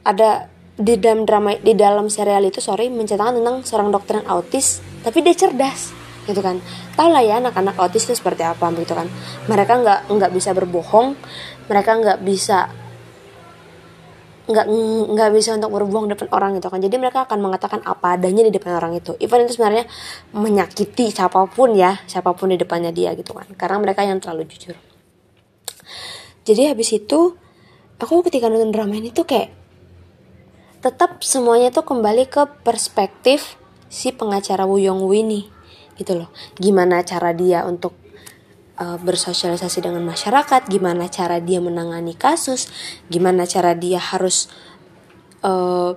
ada 0.04 0.48
di 0.82 0.98
dalam 0.98 1.28
drama 1.28 1.54
di 1.60 1.76
dalam 1.78 2.08
serial 2.08 2.48
itu 2.48 2.64
sorry 2.64 2.88
menceritakan 2.90 3.44
tentang 3.44 3.58
seorang 3.62 3.90
dokter 3.94 4.24
yang 4.24 4.28
autis 4.32 4.82
tapi 5.06 5.22
dia 5.22 5.38
cerdas 5.38 6.01
gitu 6.28 6.42
kan. 6.44 6.62
Tau 6.94 7.10
lah 7.10 7.24
ya 7.26 7.42
anak-anak 7.42 7.78
autis 7.78 8.06
itu 8.10 8.14
seperti 8.18 8.46
apa 8.46 8.70
gitu 8.78 8.94
kan. 8.94 9.08
Mereka 9.50 9.74
nggak 9.82 10.00
nggak 10.12 10.32
bisa 10.34 10.52
berbohong. 10.54 11.18
Mereka 11.70 11.92
nggak 12.02 12.20
bisa 12.22 12.70
nggak 14.52 14.68
nggak 15.16 15.30
bisa 15.32 15.56
untuk 15.56 15.72
berbohong 15.72 16.12
depan 16.12 16.28
orang 16.34 16.58
gitu 16.60 16.68
kan. 16.68 16.82
Jadi 16.82 16.96
mereka 16.98 17.24
akan 17.26 17.40
mengatakan 17.40 17.80
apa 17.88 18.20
adanya 18.20 18.46
di 18.46 18.52
depan 18.52 18.78
orang 18.78 18.98
itu. 18.98 19.16
Even 19.24 19.48
itu 19.48 19.56
sebenarnya 19.56 19.88
menyakiti 20.36 21.14
siapa 21.14 21.46
pun 21.48 21.74
ya 21.78 22.02
siapa 22.06 22.36
pun 22.36 22.52
di 22.52 22.58
depannya 22.60 22.92
dia 22.92 23.16
gitu 23.16 23.32
kan. 23.32 23.48
Karena 23.56 23.78
mereka 23.80 24.04
yang 24.04 24.20
terlalu 24.20 24.50
jujur. 24.50 24.76
Jadi 26.42 26.74
habis 26.74 26.90
itu 26.92 27.38
aku 28.02 28.26
ketika 28.26 28.50
nonton 28.50 28.74
drama 28.74 28.98
ini 28.98 29.14
tuh 29.14 29.30
kayak 29.30 29.54
tetap 30.82 31.22
semuanya 31.22 31.70
tuh 31.70 31.86
kembali 31.86 32.26
ke 32.26 32.66
perspektif 32.66 33.62
si 33.86 34.10
pengacara 34.10 34.66
Woo 34.66 34.82
Young 34.82 35.06
Woo 35.06 35.14
ini 35.14 35.61
gitu 36.00 36.24
loh 36.24 36.30
gimana 36.60 37.04
cara 37.04 37.36
dia 37.36 37.64
untuk 37.68 37.98
uh, 38.82 38.98
bersosialisasi 38.98 39.86
dengan 39.86 40.02
masyarakat, 40.02 40.66
gimana 40.66 41.06
cara 41.08 41.38
dia 41.38 41.62
menangani 41.62 42.18
kasus, 42.18 42.68
gimana 43.14 43.46
cara 43.46 43.78
dia 43.78 44.02
harus 44.02 44.50
uh, 45.46 45.94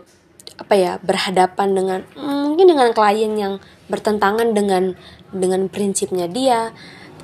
apa 0.55 0.75
ya 0.79 0.93
berhadapan 1.03 1.75
dengan 1.75 2.01
mungkin 2.15 2.71
dengan 2.71 2.95
klien 2.95 3.33
yang 3.35 3.55
bertentangan 3.91 4.55
dengan 4.55 4.95
dengan 5.35 5.67
prinsipnya 5.67 6.31
dia, 6.31 6.71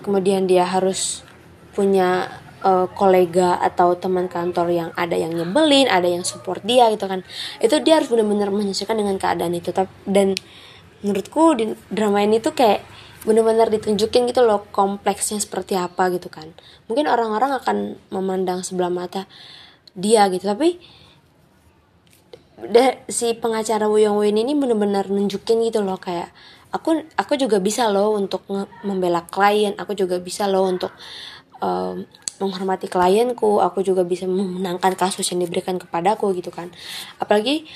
kemudian 0.03 0.51
dia 0.51 0.67
harus 0.67 1.23
punya 1.71 2.27
uh, 2.67 2.91
kolega 2.91 3.55
atau 3.63 3.95
teman 3.95 4.27
kantor 4.27 4.75
yang 4.75 4.91
ada 4.99 5.15
yang 5.15 5.31
nyebelin, 5.31 5.87
ada 5.87 6.11
yang 6.11 6.27
support 6.27 6.67
dia 6.67 6.91
gitu 6.91 7.07
kan. 7.07 7.23
Itu 7.63 7.79
dia 7.87 8.03
harus 8.03 8.11
benar-benar 8.11 8.51
menyesuaikan 8.51 8.99
dengan 8.99 9.17
keadaan 9.23 9.55
itu. 9.55 9.71
Dan 10.03 10.35
menurutku 11.01 11.57
di 11.57 11.73
drama 11.89 12.25
ini 12.25 12.41
tuh 12.41 12.53
kayak 12.53 12.85
benar-benar 13.25 13.69
ditunjukin 13.69 14.33
gitu 14.33 14.41
loh 14.45 14.65
kompleksnya 14.73 15.41
seperti 15.41 15.77
apa 15.77 16.09
gitu 16.13 16.33
kan. 16.33 16.49
Mungkin 16.89 17.05
orang-orang 17.05 17.61
akan 17.61 17.77
memandang 18.09 18.65
sebelah 18.65 18.89
mata 18.89 19.29
dia 19.93 20.29
gitu 20.33 20.47
tapi 20.49 20.81
si 23.09 23.33
pengacara 23.41 23.89
Woo 23.89 24.01
Young 24.01 24.21
Win 24.21 24.37
ini 24.37 24.53
benar-benar 24.53 25.09
nunjukin 25.09 25.65
gitu 25.65 25.81
loh 25.81 25.97
kayak 25.97 26.29
aku 26.71 27.09
aku 27.17 27.41
juga 27.41 27.57
bisa 27.57 27.89
loh 27.89 28.15
untuk 28.15 28.45
membela 28.85 29.25
klien 29.25 29.73
aku 29.81 29.97
juga 29.97 30.21
bisa 30.21 30.45
loh 30.45 30.69
untuk 30.69 30.93
um, 31.65 32.05
menghormati 32.41 32.89
klienku 32.89 33.61
aku 33.61 33.85
juga 33.85 34.01
bisa 34.01 34.25
memenangkan 34.25 34.97
kasus 34.97 35.29
yang 35.29 35.45
diberikan 35.45 35.77
kepadaku 35.77 36.33
gitu 36.33 36.49
kan. 36.49 36.73
Apalagi 37.21 37.69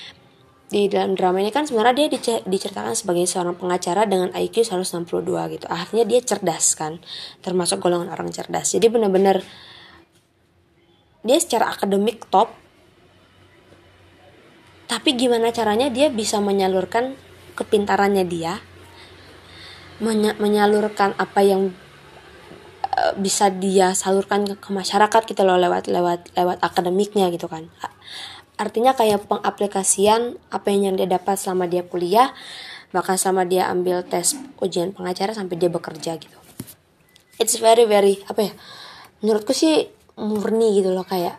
di 0.75 0.91
dalam 0.91 1.15
drama 1.15 1.39
ini 1.39 1.55
kan 1.55 1.71
sebenarnya 1.71 2.11
dia 2.11 2.43
diceritakan 2.43 2.99
sebagai 2.99 3.23
seorang 3.31 3.55
pengacara 3.55 4.11
dengan 4.11 4.35
IQ 4.35 4.67
162 4.67 5.23
gitu. 5.55 5.71
Akhirnya 5.71 6.03
dia 6.03 6.19
cerdas 6.19 6.75
kan, 6.75 6.99
termasuk 7.47 7.79
golongan 7.79 8.11
orang 8.11 8.35
cerdas. 8.35 8.75
Jadi 8.75 8.91
benar-benar 8.91 9.47
dia 11.23 11.39
secara 11.39 11.71
akademik 11.71 12.27
top. 12.27 12.51
Tapi 14.91 15.15
gimana 15.15 15.55
caranya 15.55 15.87
dia 15.95 16.11
bisa 16.11 16.43
menyalurkan 16.43 17.15
kepintarannya 17.55 18.27
dia 18.27 18.59
menyalurkan 20.43 21.15
apa 21.23 21.41
yang 21.47 21.71
eh, 22.83 23.15
bisa 23.15 23.47
dia 23.47 23.95
salurkan 23.95 24.43
ke, 24.43 24.55
ke 24.59 24.71
masyarakat 24.75 25.23
gitu 25.23 25.47
loh 25.47 25.55
lewat 25.55 25.87
lewat 25.87 26.35
lewat 26.35 26.59
akademiknya 26.67 27.31
gitu 27.31 27.47
kan 27.47 27.71
artinya 28.55 28.95
kayak 28.95 29.27
pengaplikasian 29.27 30.39
apa 30.51 30.69
yang 30.71 30.95
dia 30.95 31.11
dapat 31.11 31.35
selama 31.35 31.67
dia 31.67 31.83
kuliah 31.83 32.31
bahkan 32.95 33.19
sama 33.19 33.43
dia 33.43 33.67
ambil 33.67 34.07
tes 34.07 34.39
ujian 34.63 34.95
pengacara 34.95 35.35
sampai 35.35 35.59
dia 35.59 35.67
bekerja 35.67 36.15
gitu. 36.15 36.39
It's 37.43 37.59
very 37.59 37.83
very 37.91 38.23
apa 38.31 38.51
ya 38.51 38.53
menurutku 39.19 39.51
sih 39.51 39.91
murni 40.15 40.79
gitu 40.79 40.95
loh 40.95 41.03
kayak. 41.03 41.35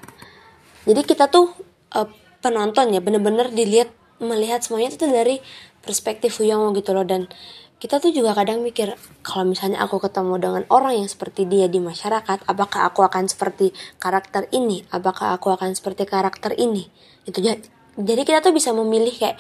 Jadi 0.84 1.02
kita 1.08 1.32
tuh 1.32 1.48
uh, 1.96 2.08
penonton 2.44 2.92
ya 2.92 3.00
bener-bener 3.00 3.48
dilihat 3.50 3.90
melihat 4.20 4.60
semuanya 4.60 4.92
itu 4.92 5.08
dari 5.08 5.40
perspektif 5.80 6.44
Huyong 6.44 6.76
gitu 6.76 6.92
loh 6.92 7.08
dan 7.08 7.32
kita 7.76 8.00
tuh 8.00 8.16
juga 8.16 8.32
kadang 8.32 8.64
mikir 8.64 8.96
kalau 9.20 9.52
misalnya 9.52 9.84
aku 9.84 10.00
ketemu 10.00 10.40
dengan 10.40 10.64
orang 10.72 11.04
yang 11.04 11.10
seperti 11.12 11.44
dia 11.44 11.68
di 11.68 11.84
masyarakat 11.84 12.48
apakah 12.48 12.88
aku 12.88 13.04
akan 13.04 13.28
seperti 13.28 13.76
karakter 14.00 14.48
ini? 14.56 14.88
Apakah 14.96 15.36
aku 15.36 15.52
akan 15.52 15.76
seperti 15.76 16.08
karakter 16.08 16.56
ini? 16.56 16.88
Itu 17.28 17.44
jadi 17.44 18.22
kita 18.24 18.40
tuh 18.40 18.56
bisa 18.56 18.72
memilih 18.72 19.12
kayak 19.12 19.38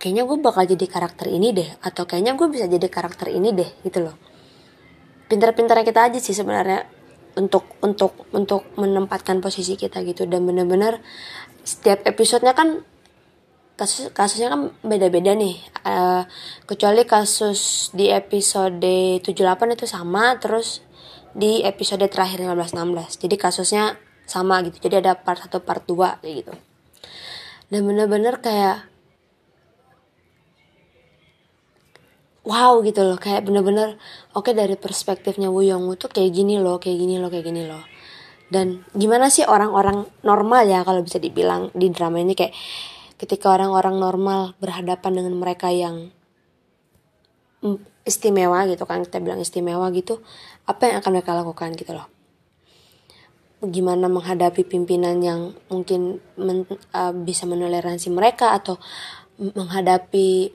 kayaknya 0.00 0.24
gue 0.24 0.36
bakal 0.40 0.64
jadi 0.64 0.86
karakter 0.88 1.28
ini 1.28 1.52
deh 1.52 1.68
atau 1.84 2.08
kayaknya 2.08 2.32
gue 2.32 2.48
bisa 2.48 2.64
jadi 2.64 2.88
karakter 2.88 3.28
ini 3.28 3.52
deh 3.52 3.70
gitu 3.84 4.08
loh. 4.08 4.16
Pintar-pintarnya 5.28 5.84
kita 5.84 6.00
aja 6.08 6.18
sih 6.18 6.32
sebenarnya 6.32 6.88
untuk 7.36 7.76
untuk 7.84 8.26
untuk 8.32 8.66
menempatkan 8.80 9.38
posisi 9.44 9.76
kita 9.76 10.00
gitu 10.02 10.24
dan 10.26 10.48
bener-bener 10.48 11.04
setiap 11.62 12.02
episodenya 12.08 12.56
kan 12.56 12.82
kasus 13.80 14.12
kasusnya 14.12 14.52
kan 14.52 14.76
beda-beda 14.84 15.32
nih. 15.32 15.56
Uh, 15.80 16.28
kecuali 16.68 17.08
kasus 17.08 17.88
di 17.96 18.12
episode 18.12 18.84
78 19.24 19.24
itu 19.72 19.88
sama 19.88 20.36
terus 20.36 20.84
di 21.32 21.64
episode 21.64 22.04
terakhir 22.10 22.44
15-16 22.44 23.22
jadi 23.24 23.36
kasusnya 23.40 23.84
sama 24.28 24.60
gitu. 24.68 24.76
Jadi 24.84 25.00
ada 25.00 25.16
part 25.16 25.40
1 25.40 25.56
part 25.64 25.82
2 25.88 26.20
kayak 26.20 26.34
gitu. 26.44 26.52
Dan 27.72 27.88
bener-bener 27.88 28.36
kayak 28.44 28.84
wow 32.44 32.84
gitu 32.84 33.00
loh. 33.00 33.16
Kayak 33.16 33.48
bener-bener 33.48 33.96
oke 34.36 34.50
okay, 34.50 34.52
dari 34.52 34.76
perspektifnya 34.76 35.48
Wu 35.48 35.64
Yongwoo 35.64 35.96
tuh 35.96 36.12
kayak 36.12 36.36
gini 36.36 36.60
loh 36.60 36.76
kayak 36.76 37.00
gini 37.00 37.16
loh 37.16 37.32
kayak 37.32 37.48
gini 37.48 37.64
loh. 37.64 37.80
Dan 38.50 38.84
gimana 38.92 39.30
sih 39.30 39.46
orang-orang 39.46 40.04
normal 40.26 40.66
ya 40.66 40.82
kalau 40.84 41.00
bisa 41.00 41.22
dibilang 41.22 41.70
di 41.72 41.88
drama 41.88 42.18
ini 42.18 42.34
kayak 42.34 42.52
ketika 43.20 43.52
orang-orang 43.52 44.00
normal 44.00 44.56
berhadapan 44.56 45.20
dengan 45.20 45.36
mereka 45.36 45.68
yang 45.68 46.08
istimewa 48.08 48.64
gitu 48.64 48.88
kan 48.88 49.04
kita 49.04 49.20
bilang 49.20 49.36
istimewa 49.44 49.92
gitu 49.92 50.24
apa 50.64 50.88
yang 50.88 51.04
akan 51.04 51.10
mereka 51.12 51.36
lakukan 51.36 51.76
gitu 51.76 51.92
loh? 51.92 52.08
Gimana 53.60 54.08
menghadapi 54.08 54.64
pimpinan 54.64 55.20
yang 55.20 55.52
mungkin 55.68 56.16
men, 56.40 56.64
uh, 56.96 57.12
bisa 57.12 57.44
menoleransi 57.44 58.08
mereka 58.08 58.56
atau 58.56 58.80
menghadapi 59.36 60.48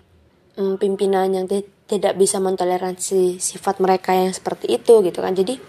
um, 0.57 0.81
pimpinan 0.81 1.29
yang 1.29 1.45
tidak 1.85 2.17
bisa 2.17 2.41
mentoleransi 2.41 3.37
sifat 3.37 3.77
mereka 3.77 4.17
yang 4.17 4.33
seperti 4.33 4.73
itu 4.73 5.05
gitu 5.05 5.21
kan. 5.21 5.37
Jadi 5.37 5.61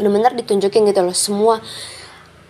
benar-benar 0.00 0.32
ditunjukin 0.32 0.88
gitu 0.88 1.04
loh 1.04 1.12
semua 1.12 1.60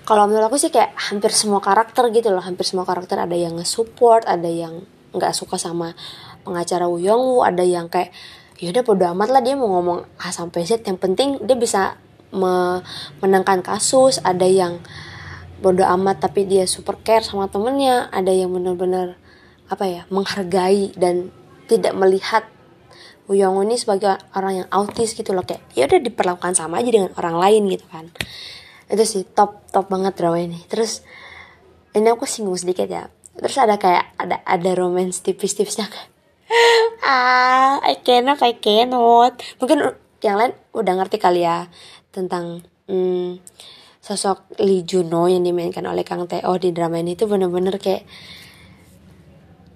kalau 0.09 0.25
menurut 0.25 0.49
aku 0.49 0.57
sih 0.57 0.73
kayak 0.73 0.97
hampir 0.97 1.29
semua 1.37 1.61
karakter 1.61 2.09
gitu 2.17 2.33
loh 2.33 2.41
hampir 2.41 2.65
semua 2.65 2.88
karakter 2.88 3.21
ada 3.21 3.37
yang 3.37 3.61
nge-support 3.61 4.25
ada 4.25 4.49
yang 4.49 4.88
nggak 5.12 5.37
suka 5.37 5.61
sama 5.61 5.93
pengacara 6.49 6.88
Woo 6.88 7.45
ada 7.45 7.61
yang 7.61 7.93
kayak 7.93 8.09
yaudah 8.57 8.81
bodo 8.88 9.05
amat 9.12 9.29
lah 9.29 9.45
dia 9.45 9.53
mau 9.53 9.69
ngomong 9.69 10.09
A 10.17 10.33
sampai 10.33 10.65
Z. 10.65 10.81
Yang 10.88 10.99
penting 10.99 11.29
dia 11.45 11.61
bisa 11.61 12.00
me 12.33 12.81
menangkan 13.21 13.61
kasus 13.61 14.17
ada 14.25 14.49
yang 14.49 14.81
bodo 15.61 15.85
amat 15.85 16.25
tapi 16.25 16.49
dia 16.49 16.65
super 16.65 16.97
care 17.05 17.21
sama 17.21 17.53
temennya 17.53 18.09
ada 18.09 18.33
yang 18.33 18.49
benar-benar 18.49 19.21
apa 19.69 19.85
ya 19.85 20.03
menghargai 20.09 20.97
dan 20.97 21.29
tidak 21.69 21.93
melihat 21.93 22.49
Woo 23.29 23.37
ini 23.37 23.77
sebagai 23.77 24.17
orang 24.33 24.65
yang 24.65 24.69
autis 24.73 25.12
gitu 25.12 25.37
loh 25.37 25.45
kayak 25.45 25.61
ya 25.77 25.85
udah 25.85 26.00
diperlakukan 26.00 26.57
sama 26.57 26.81
aja 26.81 26.88
dengan 26.88 27.12
orang 27.21 27.37
lain 27.37 27.62
gitu 27.77 27.85
kan 27.93 28.09
itu 28.88 29.04
sih 29.04 29.23
top 29.28 29.68
top 29.68 29.92
banget 29.92 30.16
drama 30.16 30.40
ini 30.40 30.64
terus 30.66 31.04
ini 31.97 32.09
aku 32.12 32.28
singgung 32.28 32.57
sedikit 32.59 32.88
ya. 32.88 33.09
Terus 33.38 33.57
ada 33.59 33.78
kayak 33.78 34.18
ada 34.18 34.42
ada 34.42 34.71
romance 34.75 35.23
tipis-tipisnya 35.23 35.87
ah 37.07 37.78
I 37.83 38.02
cannot 38.02 38.42
I 38.42 38.59
cannot. 38.59 39.38
Mungkin 39.62 39.95
yang 40.23 40.37
lain 40.38 40.52
udah 40.75 40.95
ngerti 40.99 41.23
kali 41.23 41.47
ya 41.47 41.71
tentang 42.11 42.66
hmm, 42.90 43.38
sosok 44.02 44.59
Lee 44.59 44.83
Juno 44.83 45.30
yang 45.30 45.47
dimainkan 45.47 45.87
oleh 45.87 46.02
Kang 46.02 46.26
Teo 46.26 46.50
di 46.59 46.75
drama 46.75 46.99
ini 46.99 47.14
tuh 47.14 47.30
bener-bener 47.30 47.78
kayak 47.78 48.02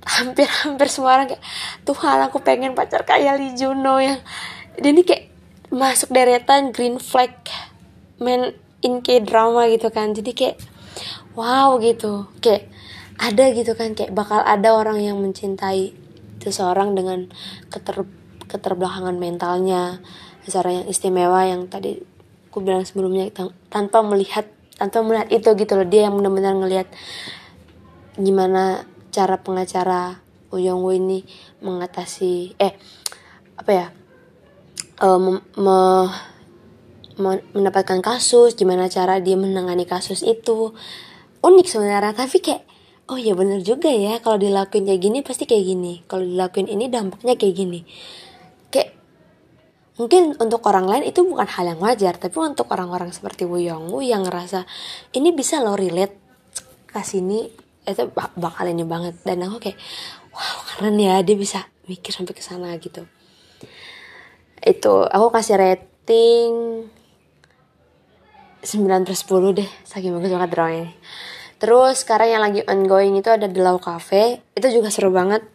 hampir-hampir 0.03 0.91
semua 0.91 1.15
orang 1.15 1.31
kayak 1.31 1.45
Tuhan 1.87 2.19
aku 2.27 2.43
pengen 2.43 2.75
pacar 2.75 3.07
kayak 3.07 3.39
Lee 3.39 3.55
Juno 3.55 4.03
yang 4.03 4.19
dia 4.75 4.91
ini 4.91 5.07
kayak 5.07 5.31
masuk 5.71 6.11
deretan 6.11 6.75
green 6.75 6.99
flag 6.99 7.31
man 8.19 8.59
in 8.83 9.01
K 9.01 9.23
drama 9.23 9.67
gitu 9.71 9.89
kan. 9.89 10.13
Jadi 10.13 10.31
kayak 10.35 10.57
wow 11.39 11.79
gitu. 11.79 12.29
Kayak 12.43 12.69
ada 13.19 13.45
gitu 13.55 13.73
kan 13.79 13.95
kayak 13.95 14.13
bakal 14.13 14.43
ada 14.43 14.75
orang 14.75 14.99
yang 15.01 15.19
mencintai 15.23 15.95
seseorang 16.43 16.99
dengan 16.99 17.31
keter 17.71 18.05
keterbelakangan 18.51 19.17
mentalnya. 19.17 20.03
Seseorang 20.43 20.83
yang 20.83 20.87
istimewa 20.91 21.47
yang 21.47 21.71
tadi 21.71 22.03
aku 22.51 22.61
bilang 22.61 22.83
sebelumnya 22.83 23.31
tanpa 23.71 24.03
melihat 24.03 24.45
tanpa 24.77 25.01
melihat 25.07 25.31
itu 25.31 25.49
gitu 25.55 25.79
loh. 25.79 25.87
Dia 25.87 26.11
yang 26.11 26.19
benar-benar 26.19 26.59
ngelihat 26.59 26.91
gimana 28.19 28.85
cara 29.09 29.41
pengacara 29.41 30.21
Uyong 30.53 30.85
Woo 30.85 30.93
ini 30.93 31.25
mengatasi 31.65 32.61
eh 32.61 32.77
apa 33.57 33.71
ya 33.73 33.87
uh, 35.01 35.19
me, 35.21 35.41
me 35.57 35.79
mendapatkan 37.19 38.01
kasus 38.01 38.57
gimana 38.57 38.89
cara 38.89 39.19
dia 39.19 39.37
menangani 39.37 39.85
kasus 39.89 40.25
itu. 40.25 40.73
Unik 41.43 41.67
sebenarnya 41.67 42.15
tapi 42.15 42.39
kayak 42.39 42.63
oh 43.11 43.19
ya 43.19 43.35
bener 43.35 43.61
juga 43.61 43.91
ya 43.91 44.23
kalau 44.23 44.39
dilakuin 44.39 44.87
kayak 44.89 45.01
gini 45.03 45.19
pasti 45.21 45.45
kayak 45.45 45.65
gini. 45.67 45.93
Kalau 46.07 46.23
dilakuin 46.25 46.71
ini 46.71 46.87
dampaknya 46.89 47.35
kayak 47.35 47.55
gini. 47.57 47.81
Kayak 48.73 48.97
mungkin 49.99 50.39
untuk 50.41 50.65
orang 50.65 50.89
lain 50.89 51.05
itu 51.11 51.21
bukan 51.27 51.45
hal 51.45 51.77
yang 51.77 51.81
wajar 51.83 52.17
tapi 52.17 52.33
untuk 52.41 52.71
orang-orang 52.73 53.13
seperti 53.13 53.45
Wu 53.45 53.61
Yongwu 53.61 54.01
yang 54.01 54.25
ngerasa 54.25 54.65
ini 55.13 55.35
bisa 55.37 55.61
lo 55.61 55.77
relate 55.77 56.17
ke 56.89 57.01
sini 57.05 57.45
itu 57.83 58.03
bakal 58.15 58.65
ini 58.71 58.87
banget. 58.87 59.19
Dan 59.27 59.45
aku 59.45 59.59
kayak 59.59 59.79
wow 60.33 60.57
keren 60.73 60.97
ya 60.97 61.21
dia 61.21 61.37
bisa 61.37 61.67
mikir 61.91 62.15
sampai 62.15 62.33
ke 62.33 62.43
sana 62.43 62.71
gitu. 62.79 63.05
Itu 64.63 65.11
aku 65.11 65.27
kasih 65.35 65.59
rating 65.59 66.53
9 68.63 69.07
per 69.07 69.15
10 69.19 69.59
deh 69.59 69.71
saking 69.85 70.15
bagus 70.15 70.31
banget 70.31 70.51
drama 70.55 70.73
ini 70.73 70.93
terus 71.63 72.03
sekarang 72.03 72.27
yang 72.35 72.43
lagi 72.43 72.67
ongoing 72.67 73.15
itu 73.23 73.31
ada 73.31 73.47
The 73.47 73.63
Law 73.63 73.79
Cafe. 73.79 74.43
Itu 74.59 74.67
juga 74.75 74.91
seru 74.91 75.15
banget. 75.15 75.47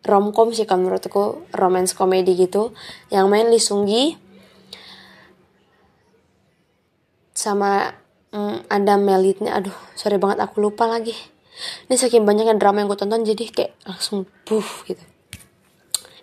Romcom 0.00 0.48
sih 0.56 0.64
kalau 0.64 0.88
menurutku 0.88 1.44
romance 1.52 1.92
komedi 1.92 2.32
gitu. 2.32 2.72
Yang 3.12 3.26
main 3.28 3.52
Lee 3.52 3.60
Sung 3.60 3.84
Gi 3.84 4.16
sama 7.36 7.92
mm, 8.32 8.72
ada 8.72 8.96
Melitnya. 8.96 9.60
Aduh 9.60 9.76
sorry 9.92 10.16
banget 10.16 10.40
aku 10.40 10.64
lupa 10.64 10.88
lagi. 10.88 11.12
Ini 11.92 12.00
saking 12.00 12.24
banyaknya 12.24 12.56
drama 12.56 12.80
yang 12.80 12.88
gue 12.88 12.96
tonton 12.96 13.28
jadi 13.28 13.44
kayak 13.52 13.76
langsung 13.84 14.24
puff 14.48 14.88
gitu. 14.88 15.04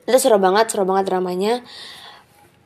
Itu 0.10 0.18
seru 0.18 0.42
banget 0.42 0.74
seru 0.74 0.90
banget 0.90 1.06
dramanya. 1.06 1.62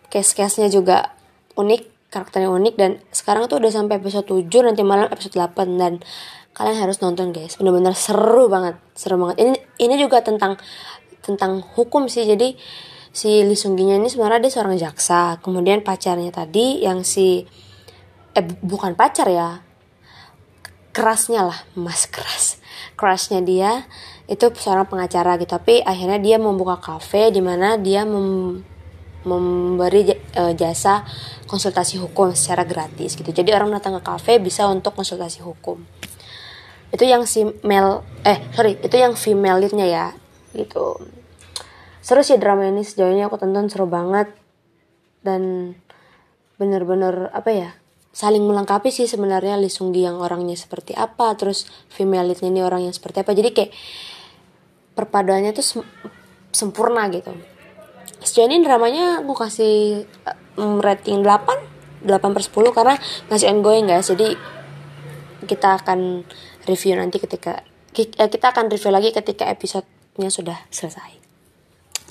Case-case-nya 0.07 0.71
juga 0.71 1.11
unik 1.59 1.96
karakternya 2.07 2.47
unik 2.47 2.75
dan 2.79 2.91
sekarang 3.11 3.51
tuh 3.51 3.59
udah 3.59 3.71
sampai 3.71 3.99
episode 3.99 4.27
7 4.27 4.47
nanti 4.63 4.81
malam 4.83 5.11
episode 5.11 5.35
8 5.35 5.75
dan 5.75 5.99
kalian 6.55 6.77
harus 6.79 6.97
nonton 7.03 7.35
guys. 7.35 7.59
Bener-bener 7.59 7.93
seru 7.93 8.47
banget 8.49 8.79
seru 8.97 9.19
banget. 9.19 9.37
Ini 9.43 9.53
ini 9.83 9.95
juga 9.99 10.23
tentang 10.23 10.55
tentang 11.21 11.61
hukum 11.75 12.07
sih. 12.07 12.23
Jadi 12.23 12.55
si 13.11 13.43
Lee 13.43 13.59
Sung 13.59 13.75
Gi 13.75 13.85
ini 13.85 14.07
sebenarnya 14.07 14.47
dia 14.47 14.53
seorang 14.55 14.75
jaksa. 14.79 15.37
Kemudian 15.43 15.83
pacarnya 15.83 16.31
tadi 16.33 16.81
yang 16.81 17.03
si 17.03 17.45
eh 18.33 18.45
bukan 18.63 18.95
pacar 18.95 19.27
ya 19.27 19.61
kerasnya 20.95 21.45
lah 21.45 21.59
mas 21.77 22.09
keras. 22.09 22.57
Kerasnya 22.97 23.45
dia 23.45 23.85
itu 24.25 24.49
seorang 24.49 24.89
pengacara 24.89 25.37
gitu. 25.37 25.53
Tapi 25.53 25.85
akhirnya 25.85 26.17
dia 26.17 26.41
membuka 26.41 26.81
cafe 26.81 27.29
di 27.29 27.43
mana 27.43 27.77
dia 27.77 28.01
mem 28.01 28.63
memberi 29.27 30.16
uh, 30.37 30.53
jasa 30.53 31.03
konsultasi 31.49 31.97
hukum 31.97 32.31
secara 32.37 32.63
gratis 32.63 33.17
gitu. 33.17 33.33
Jadi 33.33 33.49
orang 33.51 33.73
datang 33.73 33.97
ke 33.99 34.01
kafe 34.05 34.37
bisa 34.37 34.69
untuk 34.69 34.93
konsultasi 34.93 35.41
hukum. 35.41 35.81
Itu 36.93 37.03
yang 37.03 37.25
si 37.25 37.43
male 37.65 38.05
eh 38.23 38.39
sorry 38.53 38.79
itu 38.79 38.95
yang 38.95 39.17
female 39.17 39.59
leadnya 39.59 39.89
ya 39.89 40.05
gitu. 40.53 41.01
Seru 41.99 42.23
sih 42.23 42.39
drama 42.39 42.69
ini 42.69 42.87
sejauh 42.87 43.11
ini 43.11 43.25
aku 43.25 43.35
tonton 43.35 43.67
seru 43.67 43.89
banget 43.89 44.31
dan 45.25 45.75
bener-bener 46.55 47.27
apa 47.35 47.51
ya 47.51 47.69
saling 48.15 48.41
melengkapi 48.41 48.89
sih 48.89 49.05
sebenarnya 49.05 49.61
Lee 49.61 49.69
Sung 49.69 49.93
Gi 49.93 50.09
yang 50.09 50.17
orangnya 50.17 50.57
seperti 50.57 50.97
apa 50.97 51.37
terus 51.37 51.69
female 51.91 52.33
leadnya 52.33 52.49
ini 52.49 52.61
orang 52.65 52.89
yang 52.89 52.95
seperti 52.95 53.21
apa 53.21 53.37
jadi 53.37 53.53
kayak 53.53 53.71
perpaduannya 54.97 55.53
tuh 55.53 55.85
sempurna 56.49 57.05
gitu 57.13 57.37
sejauh 58.27 58.51
dramanya 58.59 59.23
aku 59.23 59.31
kasih 59.31 60.03
um, 60.59 60.83
rating 60.83 61.23
8 61.23 62.03
8 62.03 62.35
per 62.35 62.43
10 62.43 62.77
karena 62.77 62.95
masih 63.31 63.47
ongoing 63.49 63.87
guys. 63.87 64.11
Jadi 64.11 64.35
kita 65.47 65.79
akan 65.79 66.27
review 66.67 66.99
nanti 66.99 67.17
ketika 67.23 67.63
eh, 67.95 68.29
kita 68.29 68.51
akan 68.51 68.67
review 68.67 68.91
lagi 68.91 69.15
ketika 69.15 69.47
episodenya 69.47 70.29
sudah 70.29 70.59
selesai. 70.69 71.17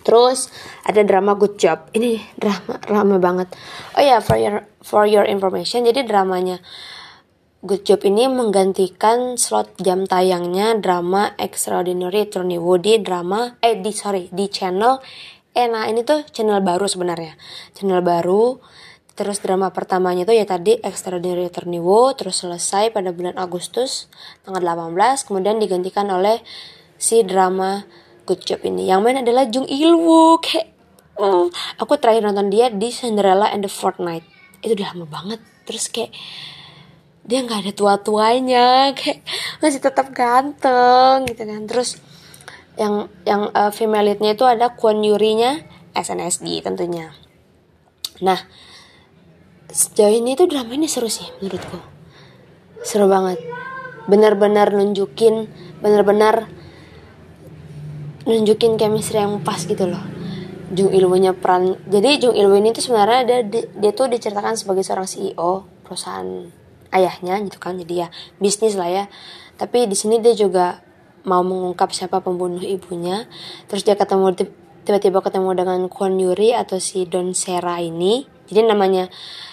Terus 0.03 0.49
ada 0.87 1.03
drama 1.03 1.35
good 1.35 1.59
job. 1.61 1.91
Ini 1.93 2.19
drama 2.41 2.75
drama 2.81 3.17
banget. 3.21 3.49
Oh 3.99 4.03
ya 4.03 4.17
yeah, 4.17 4.21
for 4.23 4.39
your 4.41 4.65
for 4.81 5.05
your 5.05 5.27
information 5.29 5.85
jadi 5.85 6.07
dramanya 6.07 6.63
Good 7.67 7.83
Job 7.83 8.07
ini 8.07 8.31
menggantikan 8.31 9.35
slot 9.35 9.75
jam 9.83 10.07
tayangnya 10.07 10.79
drama 10.79 11.35
Extraordinary 11.35 12.31
Attorney 12.31 12.63
Woody 12.63 13.03
drama 13.03 13.59
eh 13.59 13.83
di 13.83 13.91
sorry 13.91 14.31
di 14.31 14.47
channel 14.47 15.03
eh 15.57 15.67
nah 15.73 15.89
ini 15.89 16.05
tuh 16.05 16.21
channel 16.29 16.61
baru 16.61 16.85
sebenarnya. 16.85 17.33
Channel 17.73 18.05
baru 18.05 18.61
terus 19.17 19.41
drama 19.41 19.73
pertamanya 19.73 20.29
tuh 20.29 20.37
ya 20.37 20.45
tadi 20.45 20.77
Extraordinary 20.85 21.49
Woo 21.81 22.13
terus 22.13 22.45
selesai 22.45 22.93
pada 22.93 23.17
bulan 23.17 23.33
Agustus 23.41 24.13
tanggal 24.45 24.61
18 24.61 24.93
kemudian 25.25 25.57
digantikan 25.57 26.13
oleh 26.13 26.45
si 27.01 27.25
drama 27.25 27.89
Good 28.29 28.45
Job 28.45 28.61
ini. 28.69 28.93
Yang 28.93 29.01
main 29.01 29.19
adalah 29.25 29.49
Jung 29.49 29.65
Il 29.73 29.97
Woo 29.97 30.37
kayak 30.37 30.69
oh, 31.17 31.49
aku 31.81 31.97
terakhir 31.97 32.29
nonton 32.29 32.53
dia 32.53 32.69
di 32.69 32.93
Cinderella 32.93 33.49
and 33.49 33.65
the 33.65 33.73
Fortnite. 33.73 34.29
Itu 34.61 34.77
udah 34.77 34.93
lama 34.93 35.09
banget 35.09 35.41
terus 35.65 35.89
kayak 35.89 36.13
dia 37.27 37.43
nggak 37.43 37.65
ada 37.65 37.73
tua-tuanya 37.73 38.93
kayak 38.93 39.25
masih 39.65 39.81
tetap 39.81 40.13
ganteng 40.13 41.25
gitu 41.25 41.43
kan. 41.49 41.65
Terus 41.65 41.97
yang 42.77 43.09
yang 43.25 43.49
uh, 43.57 43.73
female 43.73 44.05
leadnya 44.05 44.37
itu 44.37 44.45
ada 44.45 44.77
Kwon 44.77 45.01
Yuri 45.01 45.41
nya 45.41 45.65
SNSD 45.97 46.61
tentunya. 46.61 47.13
Nah 48.21 48.37
sejauh 49.73 50.13
ini 50.13 50.37
tuh 50.37 50.47
drama 50.47 50.73
ini 50.77 50.87
seru 50.87 51.09
sih 51.09 51.27
menurutku. 51.41 51.81
Seru 52.85 53.09
banget. 53.09 53.41
Benar-benar 54.07 54.71
nunjukin 54.77 55.49
benar-benar 55.81 56.47
nunjukin 58.29 58.77
chemistry 58.77 59.25
yang 59.25 59.41
pas 59.41 59.59
gitu 59.65 59.89
loh. 59.89 60.05
Jung 60.67 60.91
Ilwoo-nya 60.91 61.33
peran 61.33 61.79
jadi 61.89 62.21
Jung 62.21 62.37
Ilwoo 62.37 62.59
ini 62.59 62.75
tuh 62.75 62.83
sebenarnya 62.85 63.47
dia, 63.47 63.65
dia 63.65 63.93
tuh 63.95 64.11
diceritakan 64.11 64.59
sebagai 64.59 64.83
seorang 64.83 65.07
CEO 65.07 65.63
perusahaan 65.87 66.51
ayahnya 66.91 67.39
gitu 67.47 67.57
kan 67.63 67.81
jadi 67.81 68.07
ya 68.07 68.09
bisnis 68.37 68.77
lah 68.77 68.91
ya. 68.93 69.05
Tapi 69.57 69.89
di 69.89 69.97
sini 69.97 70.21
dia 70.21 70.37
juga 70.37 70.86
mau 71.27 71.43
mengungkap 71.43 71.91
siapa 71.91 72.23
pembunuh 72.23 72.63
ibunya. 72.63 73.27
Terus 73.67 73.83
dia 73.83 73.99
ketemu 73.99 74.33
tiba-tiba 74.87 75.19
ketemu 75.19 75.51
dengan 75.59 75.81
Kwon 75.91 76.17
Yuri 76.23 76.55
atau 76.55 76.79
si 76.79 77.05
Don 77.05 77.35
Sera 77.35 77.83
ini. 77.83 78.25
Jadi 78.47 78.63
namanya 78.63 79.11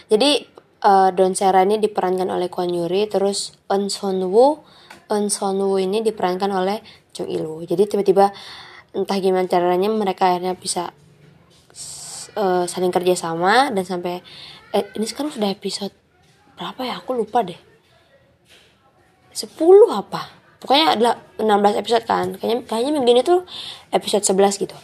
jadi 0.08 0.46
uh, 0.86 1.10
Don 1.10 1.34
Sera 1.34 1.66
ini 1.66 1.82
diperankan 1.82 2.30
oleh 2.30 2.48
Kwon 2.48 2.70
Yuri 2.70 3.10
terus 3.10 3.58
Eun 3.68 3.90
Son 3.90 4.22
Woo 4.30 4.62
Eun 5.10 5.34
Son 5.34 5.58
Woo 5.58 5.82
ini 5.82 6.06
diperankan 6.06 6.54
oleh 6.54 6.80
Jung 7.12 7.28
Il 7.28 7.44
Woo. 7.50 7.66
Jadi 7.66 7.90
tiba-tiba 7.90 8.30
entah 8.94 9.18
gimana 9.18 9.50
caranya 9.50 9.90
mereka 9.90 10.30
akhirnya 10.30 10.54
bisa 10.54 10.94
uh, 12.38 12.70
saling 12.70 12.94
kerja 12.94 13.18
sama 13.18 13.74
dan 13.74 13.82
sampai 13.82 14.22
eh, 14.70 14.86
ini 14.94 15.10
sekarang 15.10 15.34
sudah 15.34 15.50
episode 15.50 15.94
berapa 16.54 16.86
ya? 16.86 17.02
Aku 17.02 17.18
lupa 17.18 17.42
deh. 17.42 17.58
10 19.34 19.50
apa 19.90 20.43
pokoknya 20.63 20.95
adalah 20.95 21.19
16 21.36 21.82
episode 21.84 22.08
kan. 22.08 22.39
Kayaknya 22.39 22.63
kayaknya 22.63 22.91
minggu 22.95 23.12
ini 23.12 23.21
tuh 23.28 23.43
episode 23.91 24.23
11 24.23 24.63
gitu. 24.63 24.76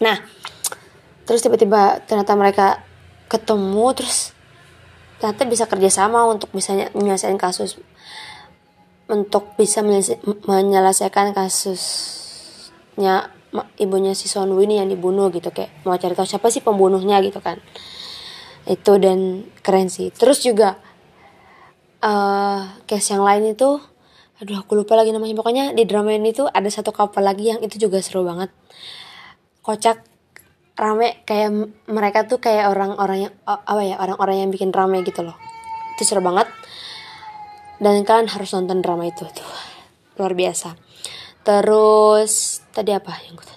Nah 0.00 0.16
terus 1.28 1.44
tiba-tiba 1.44 2.00
ternyata 2.08 2.32
mereka 2.34 2.80
ketemu 3.28 3.92
terus 3.92 4.32
ternyata 5.20 5.44
bisa 5.46 5.70
kerjasama 5.70 6.26
untuk 6.26 6.50
bisa 6.50 6.74
menyelesaikan 6.96 7.38
kasus 7.38 7.78
untuk 9.12 9.54
bisa 9.60 9.84
menyelesaikan 10.48 11.36
kasusnya 11.36 13.28
ibunya 13.76 14.16
si 14.16 14.26
Son 14.32 14.48
ini 14.56 14.80
yang 14.80 14.88
dibunuh 14.88 15.28
gitu 15.28 15.52
kayak 15.52 15.68
mau 15.84 16.00
cari 16.00 16.16
tahu 16.16 16.24
siapa 16.24 16.48
sih 16.48 16.64
pembunuhnya 16.64 17.20
gitu 17.20 17.44
kan. 17.44 17.60
Itu 18.64 18.96
dan 18.96 19.44
keren 19.60 19.92
sih. 19.92 20.08
Terus 20.14 20.40
juga 20.40 20.80
uh, 22.00 22.80
case 22.88 23.12
yang 23.12 23.20
lain 23.26 23.52
itu 23.52 23.80
aduh 24.42 24.58
aku 24.58 24.74
lupa 24.74 24.98
lagi 24.98 25.14
namanya. 25.14 25.38
Pokoknya 25.38 25.64
di 25.70 25.86
drama 25.86 26.10
ini 26.10 26.34
tuh 26.34 26.50
ada 26.50 26.66
satu 26.66 26.90
kapal 26.90 27.22
lagi 27.22 27.54
yang 27.54 27.62
itu 27.62 27.78
juga 27.78 28.02
seru 28.02 28.26
banget. 28.26 28.50
Kocak 29.62 30.02
rame 30.74 31.22
kayak 31.22 31.70
mereka 31.86 32.26
tuh 32.26 32.42
kayak 32.42 32.66
orang-orang 32.74 33.30
yang 33.30 33.32
apa 33.46 33.82
ya 33.86 34.02
orang-orang 34.02 34.42
yang 34.42 34.50
bikin 34.50 34.74
rame 34.74 35.06
gitu 35.06 35.22
loh. 35.22 35.38
Itu 35.94 36.02
seru 36.02 36.18
banget. 36.18 36.50
Dan 37.78 38.02
kalian 38.02 38.26
harus 38.26 38.50
nonton 38.50 38.82
drama 38.82 39.06
itu 39.06 39.22
tuh. 39.30 39.50
Luar 40.18 40.34
biasa. 40.34 40.74
Terus 41.46 42.62
tadi 42.74 42.90
apa 42.90 43.14
yang 43.22 43.38
gue 43.38 43.54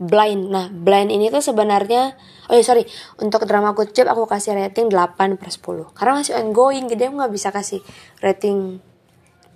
blind. 0.00 0.42
Nah 0.48 0.72
blind 0.72 1.12
ini 1.12 1.28
tuh 1.28 1.44
sebenarnya 1.44 2.16
oh 2.48 2.56
ya 2.56 2.64
sorry. 2.64 2.88
Untuk 3.20 3.44
drama 3.44 3.76
Job 3.76 4.08
aku 4.08 4.24
kasih 4.24 4.56
rating 4.56 4.88
8 4.88 5.36
per 5.36 5.52
10 5.52 5.92
karena 5.92 6.12
masih 6.16 6.32
ongoing 6.40 6.88
jadi 6.88 7.12
aku 7.12 7.20
nggak 7.20 7.32
bisa 7.36 7.52
kasih 7.52 7.84
rating 8.24 8.80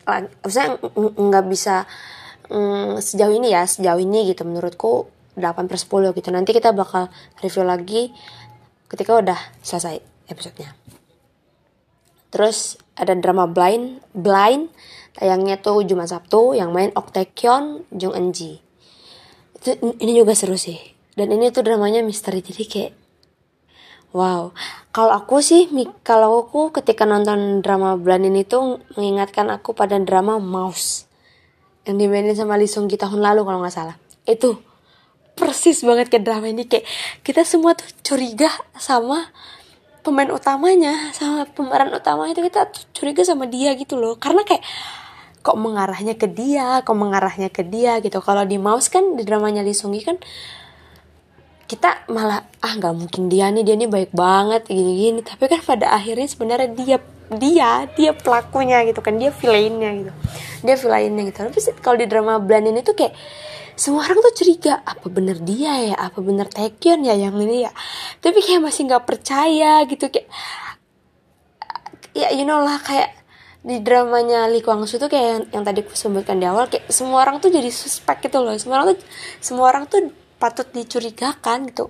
maksudnya 0.07 0.79
nggak 0.97 1.45
bisa 1.49 1.85
mm, 2.51 2.99
sejauh 3.01 3.35
ini 3.35 3.55
ya 3.55 3.65
sejauh 3.65 4.01
ini 4.01 4.29
gitu 4.31 4.43
menurutku 4.45 5.09
8 5.39 5.71
per 5.71 5.79
10 5.81 6.19
gitu. 6.19 6.29
Nanti 6.29 6.51
kita 6.53 6.77
bakal 6.77 7.09
review 7.41 7.65
lagi 7.65 8.13
ketika 8.93 9.17
udah 9.17 9.39
selesai 9.65 10.01
episodenya. 10.29 10.77
Terus 12.33 12.81
ada 12.97 13.13
drama 13.17 13.49
Blind 13.49 14.05
Blind 14.13 14.73
tayangnya 15.17 15.61
tuh 15.61 15.85
Jumat 15.85 16.13
Sabtu 16.13 16.57
yang 16.57 16.73
main 16.73 16.93
Ok 16.97 17.13
Taekyon 17.13 17.89
Jung 17.93 18.17
Eun 18.17 18.33
itu 19.63 19.71
ini 20.03 20.13
juga 20.19 20.35
seru 20.35 20.59
sih. 20.59 20.77
Dan 21.13 21.31
ini 21.31 21.53
tuh 21.55 21.63
dramanya 21.63 22.03
misteri 22.03 22.43
jadi 22.43 22.65
kayak 22.67 22.93
wow. 24.13 24.53
Kalau 24.93 25.13
aku 25.13 25.41
sih 25.41 25.69
kalau 26.05 26.45
aku 26.45 26.69
ketika 26.73 27.09
nonton 27.09 27.65
drama 27.65 27.97
Blind 27.97 28.29
ini 28.29 28.45
tuh 28.45 28.85
mengingatkan 28.97 29.49
aku 29.49 29.73
pada 29.73 29.97
drama 30.01 30.37
Mouse 30.37 31.09
yang 31.89 31.99
dimainin 31.99 32.37
sama 32.37 32.55
Lee 32.61 32.71
Sung 32.71 32.87
Gi 32.87 33.01
tahun 33.01 33.19
lalu 33.19 33.43
kalau 33.43 33.59
nggak 33.65 33.75
salah. 33.75 33.97
Itu 34.29 34.61
persis 35.35 35.83
banget 35.83 36.13
ke 36.13 36.21
drama 36.21 36.47
ini. 36.47 36.69
Kayak 36.69 36.87
kita 37.27 37.43
semua 37.43 37.75
tuh 37.75 37.89
curiga 38.05 38.53
sama 38.77 39.33
pemain 40.03 40.29
utamanya 40.35 41.15
sama 41.15 41.47
pemeran 41.47 41.95
utama 41.95 42.27
itu 42.27 42.43
kita 42.43 42.69
curiga 42.93 43.25
sama 43.25 43.49
dia 43.49 43.73
gitu 43.75 43.97
loh. 43.99 44.21
Karena 44.21 44.45
kayak 44.45 44.63
kok 45.43 45.59
mengarahnya 45.59 46.15
ke 46.15 46.31
dia 46.31 46.85
kok 46.87 46.95
mengarahnya 46.95 47.51
ke 47.51 47.67
dia 47.67 47.99
gitu. 47.99 48.23
Kalau 48.23 48.47
di 48.47 48.61
Mouse 48.61 48.87
kan 48.93 49.19
di 49.19 49.27
dramanya 49.27 49.65
Lee 49.67 49.75
Sung 49.75 49.97
Gi 49.97 50.05
kan 50.07 50.21
kita 51.73 52.05
malah 52.13 52.45
ah 52.61 52.73
nggak 52.77 52.93
mungkin 52.93 53.33
dia 53.33 53.49
nih 53.49 53.65
dia 53.65 53.81
nih 53.81 53.89
baik 53.89 54.13
banget 54.13 54.69
gini 54.69 54.93
gini 55.09 55.21
tapi 55.25 55.49
kan 55.49 55.65
pada 55.65 55.97
akhirnya 55.97 56.29
sebenarnya 56.29 56.69
dia 56.77 56.97
dia 57.33 57.89
dia 57.97 58.13
pelakunya 58.13 58.85
gitu 58.85 59.01
kan 59.01 59.17
dia 59.17 59.33
villainnya 59.33 59.91
gitu. 60.05 60.13
Dia 60.61 60.77
villainnya 60.77 61.23
gitu. 61.33 61.39
Tapi 61.49 61.61
kalau 61.81 61.97
di 61.97 62.05
drama 62.05 62.37
Blind 62.37 62.69
ini 62.69 62.85
tuh 62.85 62.93
kayak 62.93 63.17
semua 63.73 64.05
orang 64.05 64.21
tuh 64.21 64.35
curiga 64.37 64.85
apa 64.85 65.07
bener 65.09 65.41
dia 65.41 65.73
ya? 65.93 65.97
Apa 65.97 66.21
bener 66.21 66.45
Taekyon 66.45 67.09
ya 67.09 67.17
yang 67.17 67.33
ini 67.41 67.65
ya? 67.65 67.73
Tapi 68.21 68.39
kayak 68.45 68.61
masih 68.61 68.93
nggak 68.93 69.05
percaya 69.09 69.81
gitu 69.89 70.13
kayak 70.13 70.29
ya 72.13 72.29
you 72.37 72.45
know 72.45 72.61
lah 72.61 72.77
kayak 72.85 73.17
di 73.65 73.81
dramanya 73.81 74.51
Lee 74.51 74.61
Kwang 74.61 74.85
Soo 74.85 75.01
tuh 75.01 75.09
kayak 75.09 75.25
yang, 75.25 75.43
yang 75.55 75.65
tadi 75.65 75.87
aku 75.87 75.95
sebutkan 75.97 76.37
di 76.37 76.45
awal 76.45 76.69
kayak 76.69 76.91
semua 76.93 77.23
orang 77.25 77.41
tuh 77.41 77.49
jadi 77.49 77.71
suspek 77.73 78.29
gitu 78.29 78.45
loh. 78.45 78.53
Semua 78.61 78.83
orang 78.83 78.93
tuh 78.93 79.01
semua 79.41 79.65
orang 79.73 79.85
tuh 79.89 80.13
patut 80.43 80.67
dicurigakan 80.75 81.71
gitu. 81.71 81.87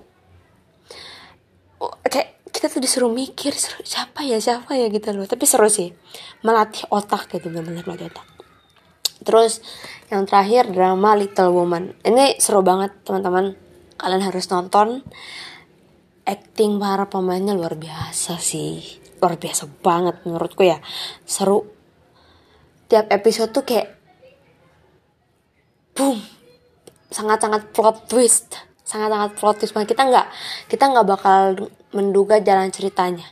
Oh, 1.81 1.97
kayak 2.05 2.45
kita 2.53 2.69
tuh 2.69 2.77
disuruh 2.85 3.09
mikir 3.09 3.57
siapa 3.81 4.21
ya 4.21 4.37
siapa 4.37 4.77
ya 4.77 4.93
gitu 4.93 5.09
loh. 5.09 5.25
Tapi 5.25 5.49
seru 5.49 5.65
sih 5.73 5.89
melatih 6.45 6.85
otak 6.93 7.33
gitu 7.33 7.49
benar-benar 7.49 7.81
melatih 7.89 8.13
otak. 8.13 8.27
Terus 9.25 9.57
yang 10.13 10.29
terakhir 10.29 10.69
drama 10.69 11.17
Little 11.17 11.49
Woman. 11.49 11.97
Ini 12.05 12.37
seru 12.37 12.61
banget 12.61 12.93
teman-teman. 13.01 13.57
Kalian 13.97 14.21
harus 14.21 14.45
nonton. 14.53 15.01
Acting 16.23 16.77
para 16.77 17.09
pemainnya 17.09 17.57
luar 17.57 17.73
biasa 17.73 18.37
sih. 18.37 19.01
Luar 19.17 19.41
biasa 19.41 19.65
banget 19.81 20.21
menurutku 20.29 20.61
ya. 20.61 20.77
Seru. 21.25 21.65
Tiap 22.85 23.09
episode 23.09 23.49
tuh 23.49 23.65
kayak 23.65 23.89
boom 25.97 26.42
sangat-sangat 27.13 27.69
plot 27.71 28.09
twist 28.09 28.57
sangat-sangat 28.83 29.37
plot 29.37 29.61
twist 29.61 29.73
banget 29.77 29.93
kita 29.95 30.03
nggak 30.09 30.27
kita 30.67 30.83
nggak 30.89 31.07
bakal 31.07 31.69
menduga 31.93 32.41
jalan 32.41 32.73
ceritanya 32.73 33.29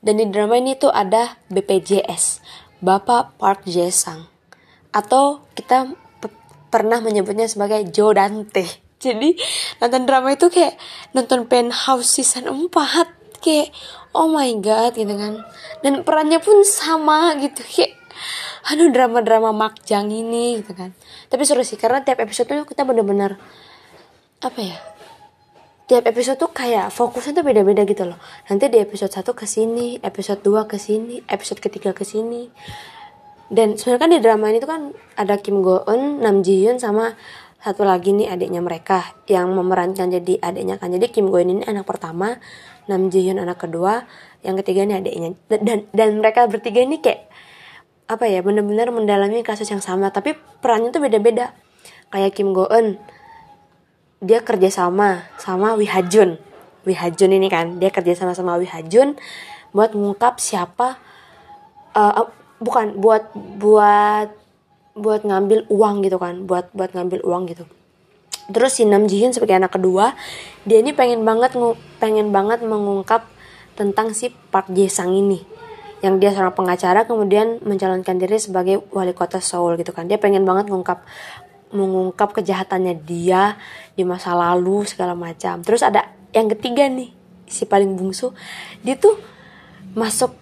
dan 0.00 0.16
di 0.16 0.26
drama 0.32 0.56
ini 0.56 0.74
tuh 0.80 0.88
ada 0.88 1.36
BPJS 1.52 2.40
Bapak 2.80 3.36
Park 3.36 3.68
Jae 3.68 3.92
Sang 3.92 4.30
atau 4.94 5.44
kita 5.52 5.92
pernah 6.68 7.00
menyebutnya 7.00 7.48
sebagai 7.48 7.88
Joe 7.88 8.14
Dante. 8.14 8.64
Jadi 9.04 9.34
nonton 9.78 10.02
drama 10.04 10.34
itu 10.34 10.50
kayak 10.50 10.74
nonton 11.14 11.46
Penthouse 11.46 12.18
season 12.18 12.50
4 12.50 12.70
kayak 13.38 13.70
oh 14.10 14.26
my 14.26 14.50
god 14.58 14.94
gitu 14.98 15.14
kan. 15.14 15.42
Dan 15.80 16.02
perannya 16.02 16.42
pun 16.42 16.66
sama 16.66 17.38
gitu 17.38 17.62
kayak 17.62 17.94
aduh 18.66 18.90
drama-drama 18.90 19.54
makjang 19.54 20.10
ini 20.10 20.58
gitu 20.58 20.74
kan. 20.74 20.90
Tapi 21.30 21.42
seru 21.46 21.62
sih 21.62 21.78
karena 21.78 22.02
tiap 22.02 22.18
episode 22.18 22.50
tuh 22.50 22.66
kita 22.66 22.82
bener-bener 22.82 23.38
apa 24.42 24.60
ya? 24.62 24.78
Tiap 25.88 26.04
episode 26.04 26.36
tuh 26.36 26.52
kayak 26.52 26.92
fokusnya 26.92 27.40
tuh 27.40 27.44
beda-beda 27.46 27.86
gitu 27.88 28.04
loh. 28.04 28.20
Nanti 28.50 28.68
di 28.68 28.76
episode 28.76 29.08
1 29.08 29.24
ke 29.32 29.48
sini, 29.48 29.96
episode 30.04 30.44
2 30.44 30.68
ke 30.68 30.76
sini, 30.76 31.24
episode 31.24 31.64
ketiga 31.64 31.96
ke 31.96 32.04
sini 32.04 32.52
dan 33.48 33.80
sebenarnya 33.80 34.00
kan 34.00 34.10
di 34.12 34.20
drama 34.20 34.44
ini 34.52 34.58
tuh 34.60 34.70
kan 34.70 34.82
ada 35.16 35.40
Kim 35.40 35.64
Go 35.64 35.84
Eun, 35.88 36.20
Nam 36.20 36.44
Ji 36.44 36.64
Hyun 36.64 36.76
sama 36.76 37.16
satu 37.58 37.82
lagi 37.82 38.14
nih 38.14 38.30
adiknya 38.30 38.62
mereka 38.62 39.02
yang 39.26 39.50
memerankan 39.50 40.12
jadi 40.14 40.38
adiknya 40.38 40.78
kan 40.78 40.92
jadi 40.94 41.08
Kim 41.08 41.32
Go 41.32 41.40
Eun 41.40 41.58
ini 41.58 41.62
anak 41.64 41.88
pertama 41.88 42.36
Nam 42.86 43.08
Ji 43.08 43.24
Hyun 43.24 43.40
anak 43.40 43.64
kedua 43.64 44.04
yang 44.44 44.54
ketiga 44.60 44.84
ini 44.84 44.94
adiknya 45.00 45.28
dan 45.48 45.88
dan 45.90 46.08
mereka 46.20 46.44
bertiga 46.46 46.84
ini 46.84 47.00
kayak 47.00 47.27
apa 48.08 48.24
ya 48.24 48.40
benar-benar 48.40 48.88
mendalami 48.90 49.44
kasus 49.44 49.68
yang 49.68 49.84
sama. 49.84 50.08
Tapi 50.08 50.34
perannya 50.64 50.90
tuh 50.90 51.04
beda-beda. 51.04 51.52
Kayak 52.08 52.34
Kim 52.34 52.56
Go 52.56 52.64
Eun 52.72 52.96
dia 54.18 54.42
kerja 54.42 54.66
sama 54.72 55.30
sama 55.38 55.78
Wi 55.78 55.86
Ha 55.86 56.02
Jun 56.02 56.42
Wi 56.82 56.94
Ha 56.98 57.14
Jun 57.14 57.30
ini 57.30 57.46
kan 57.46 57.78
dia 57.78 57.90
kerja 57.94 58.18
sama 58.18 58.34
sama 58.34 58.58
Wi 58.58 58.66
Ha 58.66 58.82
Jun 58.82 59.14
buat 59.70 59.94
mengungkap 59.94 60.42
siapa 60.42 60.98
uh, 61.94 62.26
bukan 62.58 62.98
buat 62.98 63.30
buat 63.36 64.34
buat 64.98 65.20
ngambil 65.22 65.70
uang 65.70 66.02
gitu 66.02 66.18
kan 66.18 66.42
buat 66.50 66.74
buat 66.74 66.90
ngambil 66.90 67.22
uang 67.22 67.42
gitu. 67.54 67.64
Terus 68.48 68.80
si 68.80 68.88
Nam 68.88 69.06
Ji 69.06 69.22
Hyun 69.22 69.30
sebagai 69.30 69.54
anak 69.60 69.78
kedua 69.78 70.18
dia 70.66 70.82
ini 70.82 70.90
pengen 70.90 71.22
banget 71.22 71.54
pengen 72.02 72.34
banget 72.34 72.64
mengungkap 72.66 73.22
tentang 73.78 74.10
si 74.10 74.34
Park 74.50 74.72
Jae 74.74 74.90
Sang 74.90 75.14
ini 75.14 75.57
yang 75.98 76.22
dia 76.22 76.30
seorang 76.30 76.54
pengacara 76.54 77.04
kemudian 77.04 77.58
mencalonkan 77.62 78.16
diri 78.18 78.38
sebagai 78.38 78.86
wali 78.94 79.12
kota 79.12 79.42
Seoul 79.42 79.78
gitu 79.80 79.90
kan. 79.90 80.06
Dia 80.06 80.18
pengen 80.20 80.46
banget 80.46 80.70
mengungkap 80.70 81.02
mengungkap 81.68 82.32
kejahatannya 82.32 83.04
dia 83.04 83.60
di 83.92 84.06
masa 84.06 84.32
lalu 84.32 84.86
segala 84.88 85.12
macam. 85.12 85.60
Terus 85.60 85.84
ada 85.84 86.08
yang 86.32 86.48
ketiga 86.48 86.86
nih 86.86 87.12
si 87.50 87.66
paling 87.66 87.98
bungsu. 87.98 88.32
Dia 88.86 88.94
tuh 88.94 89.18
masuk 89.92 90.32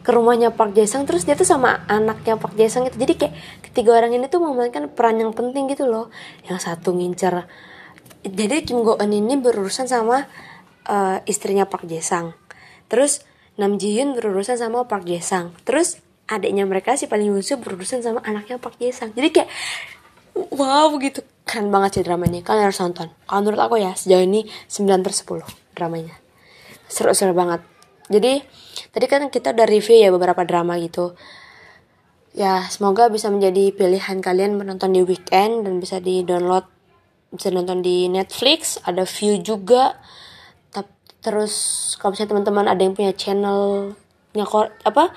ke 0.00 0.10
rumahnya 0.16 0.54
Park 0.54 0.72
Jae-sang 0.72 1.04
terus 1.04 1.28
dia 1.28 1.36
tuh 1.36 1.44
sama 1.44 1.84
anaknya 1.84 2.40
Park 2.40 2.56
Jae-sang 2.56 2.88
itu. 2.88 2.96
Jadi 2.96 3.12
kayak 3.18 3.34
ketiga 3.70 4.00
orang 4.00 4.16
ini 4.16 4.30
tuh 4.32 4.40
memainkan 4.40 4.88
peran 4.88 5.20
yang 5.20 5.34
penting 5.36 5.68
gitu 5.68 5.84
loh. 5.84 6.08
Yang 6.48 6.70
satu 6.70 6.96
ngincer. 6.96 7.44
Jadi 8.20 8.64
Kim 8.64 8.84
Go 8.84 9.00
Eun 9.00 9.12
ini 9.12 9.36
berurusan 9.40 9.88
sama 9.88 10.28
uh, 10.86 11.18
istrinya 11.24 11.64
Park 11.66 11.84
Jae-sang 11.90 12.32
terus 12.90 13.22
Nam 13.60 13.76
Ji 13.76 14.00
Hyun 14.00 14.16
berurusan 14.16 14.56
sama 14.56 14.88
Park 14.88 15.04
Jae 15.04 15.20
Sang 15.20 15.52
terus 15.68 16.00
adiknya 16.32 16.64
mereka 16.64 16.96
si 16.96 17.04
paling 17.04 17.28
bungsu 17.28 17.60
berurusan 17.60 18.00
sama 18.00 18.24
anaknya 18.24 18.56
Park 18.56 18.80
Jae 18.80 18.96
Sang 18.96 19.12
jadi 19.12 19.28
kayak 19.28 19.50
wow 20.34 20.90
gitu. 21.02 21.20
Keren 21.44 21.68
banget 21.74 22.00
sih 22.00 22.04
dramanya. 22.06 22.40
Kalian 22.46 22.70
harus 22.70 22.78
nonton. 22.78 23.10
Kalau 23.26 23.40
menurut 23.42 23.60
aku 23.60 23.76
ya 23.82 23.92
sejauh 23.94 24.22
ini 24.22 24.46
9 24.70 25.02
per 25.02 25.12
10 25.12 25.74
dramanya. 25.74 26.14
Seru-seru 26.86 27.34
banget. 27.34 27.62
Jadi 28.10 28.42
tadi 28.90 29.06
kan 29.06 29.30
kita 29.30 29.54
udah 29.54 29.66
review 29.66 29.98
ya 29.98 30.10
beberapa 30.14 30.42
drama 30.46 30.78
gitu. 30.78 31.14
Ya 32.30 32.66
semoga 32.70 33.10
bisa 33.10 33.26
menjadi 33.30 33.74
pilihan 33.74 34.22
kalian 34.22 34.54
menonton 34.54 34.94
di 34.94 35.02
weekend 35.02 35.66
dan 35.66 35.82
bisa 35.82 35.98
di 35.98 36.22
download 36.22 36.66
bisa 37.34 37.50
nonton 37.50 37.82
di 37.82 38.06
Netflix. 38.06 38.78
Ada 38.86 39.02
view 39.06 39.42
juga 39.42 39.98
terus 41.20 41.54
kalau 42.00 42.16
misalnya 42.16 42.30
teman-teman 42.32 42.66
ada 42.68 42.80
yang 42.80 42.96
punya 42.96 43.12
channelnya 43.12 43.96
apa 44.88 45.12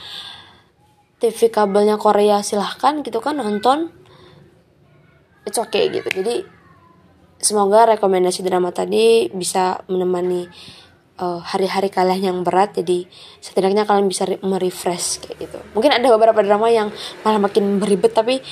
TV 1.23 1.47
kabelnya 1.47 1.95
Korea 1.95 2.43
silahkan 2.43 2.99
gitu 2.99 3.23
kan 3.23 3.39
nonton. 3.39 3.87
It's 5.47 5.55
okay 5.55 5.87
gitu. 5.87 6.11
Jadi 6.11 6.43
semoga 7.39 7.95
rekomendasi 7.95 8.43
drama 8.43 8.75
tadi 8.75 9.31
bisa 9.31 9.87
menemani 9.87 10.51
uh, 11.23 11.39
hari-hari 11.39 11.87
kalian 11.87 12.19
yang 12.27 12.37
berat. 12.43 12.75
Jadi 12.75 13.07
setidaknya 13.39 13.87
kalian 13.87 14.11
bisa 14.11 14.27
merefresh 14.43 15.23
kayak 15.23 15.47
gitu. 15.47 15.59
Mungkin 15.71 15.95
ada 15.95 16.07
beberapa 16.11 16.43
drama 16.43 16.67
yang 16.67 16.91
malah 17.23 17.39
makin 17.39 17.79
beribet 17.79 18.11
tapi 18.11 18.43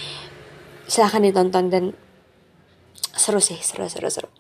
silahkan 0.88 1.20
ditonton 1.20 1.68
dan 1.68 1.84
seru 3.12 3.44
sih 3.44 3.60
seru 3.60 3.92
seru 3.92 4.08
seru. 4.08 4.32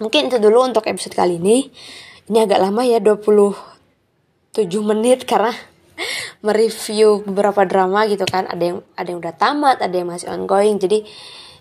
Mungkin 0.00 0.32
itu 0.32 0.40
dulu 0.40 0.64
untuk 0.72 0.88
episode 0.88 1.12
kali 1.12 1.36
ini 1.36 1.68
ini 2.30 2.38
agak 2.42 2.62
lama 2.62 2.82
ya 2.86 3.02
27 3.02 3.56
menit 4.82 5.26
karena 5.26 5.50
mereview 6.46 7.22
beberapa 7.26 7.66
drama 7.66 8.06
gitu 8.06 8.26
kan. 8.28 8.46
Ada 8.46 8.62
yang 8.62 8.78
ada 8.94 9.08
yang 9.08 9.18
udah 9.18 9.34
tamat 9.34 9.82
ada 9.82 9.94
yang 9.94 10.10
masih 10.10 10.30
ongoing. 10.30 10.78
Jadi 10.78 11.02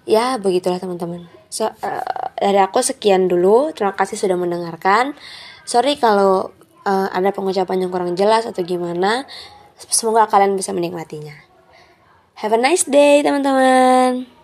ya 0.06 0.38
begitulah 0.38 0.78
teman-teman. 0.78 1.26
So, 1.52 1.68
uh, 1.68 2.32
dari 2.40 2.60
aku 2.62 2.80
sekian 2.80 3.28
dulu. 3.28 3.76
Terima 3.76 3.94
kasih 3.98 4.16
sudah 4.16 4.38
mendengarkan. 4.40 5.18
Sorry 5.68 6.00
kalau 6.00 6.54
uh, 6.88 7.08
ada 7.12 7.30
pengucapan 7.34 7.86
yang 7.86 7.92
kurang 7.92 8.14
jelas 8.18 8.46
atau 8.48 8.62
gimana. 8.62 9.26
Semoga 9.78 10.30
kalian 10.30 10.54
bisa 10.54 10.72
menikmatinya. 10.78 11.34
Have 12.38 12.54
a 12.54 12.60
nice 12.62 12.86
day 12.86 13.22
teman-teman 13.26 14.41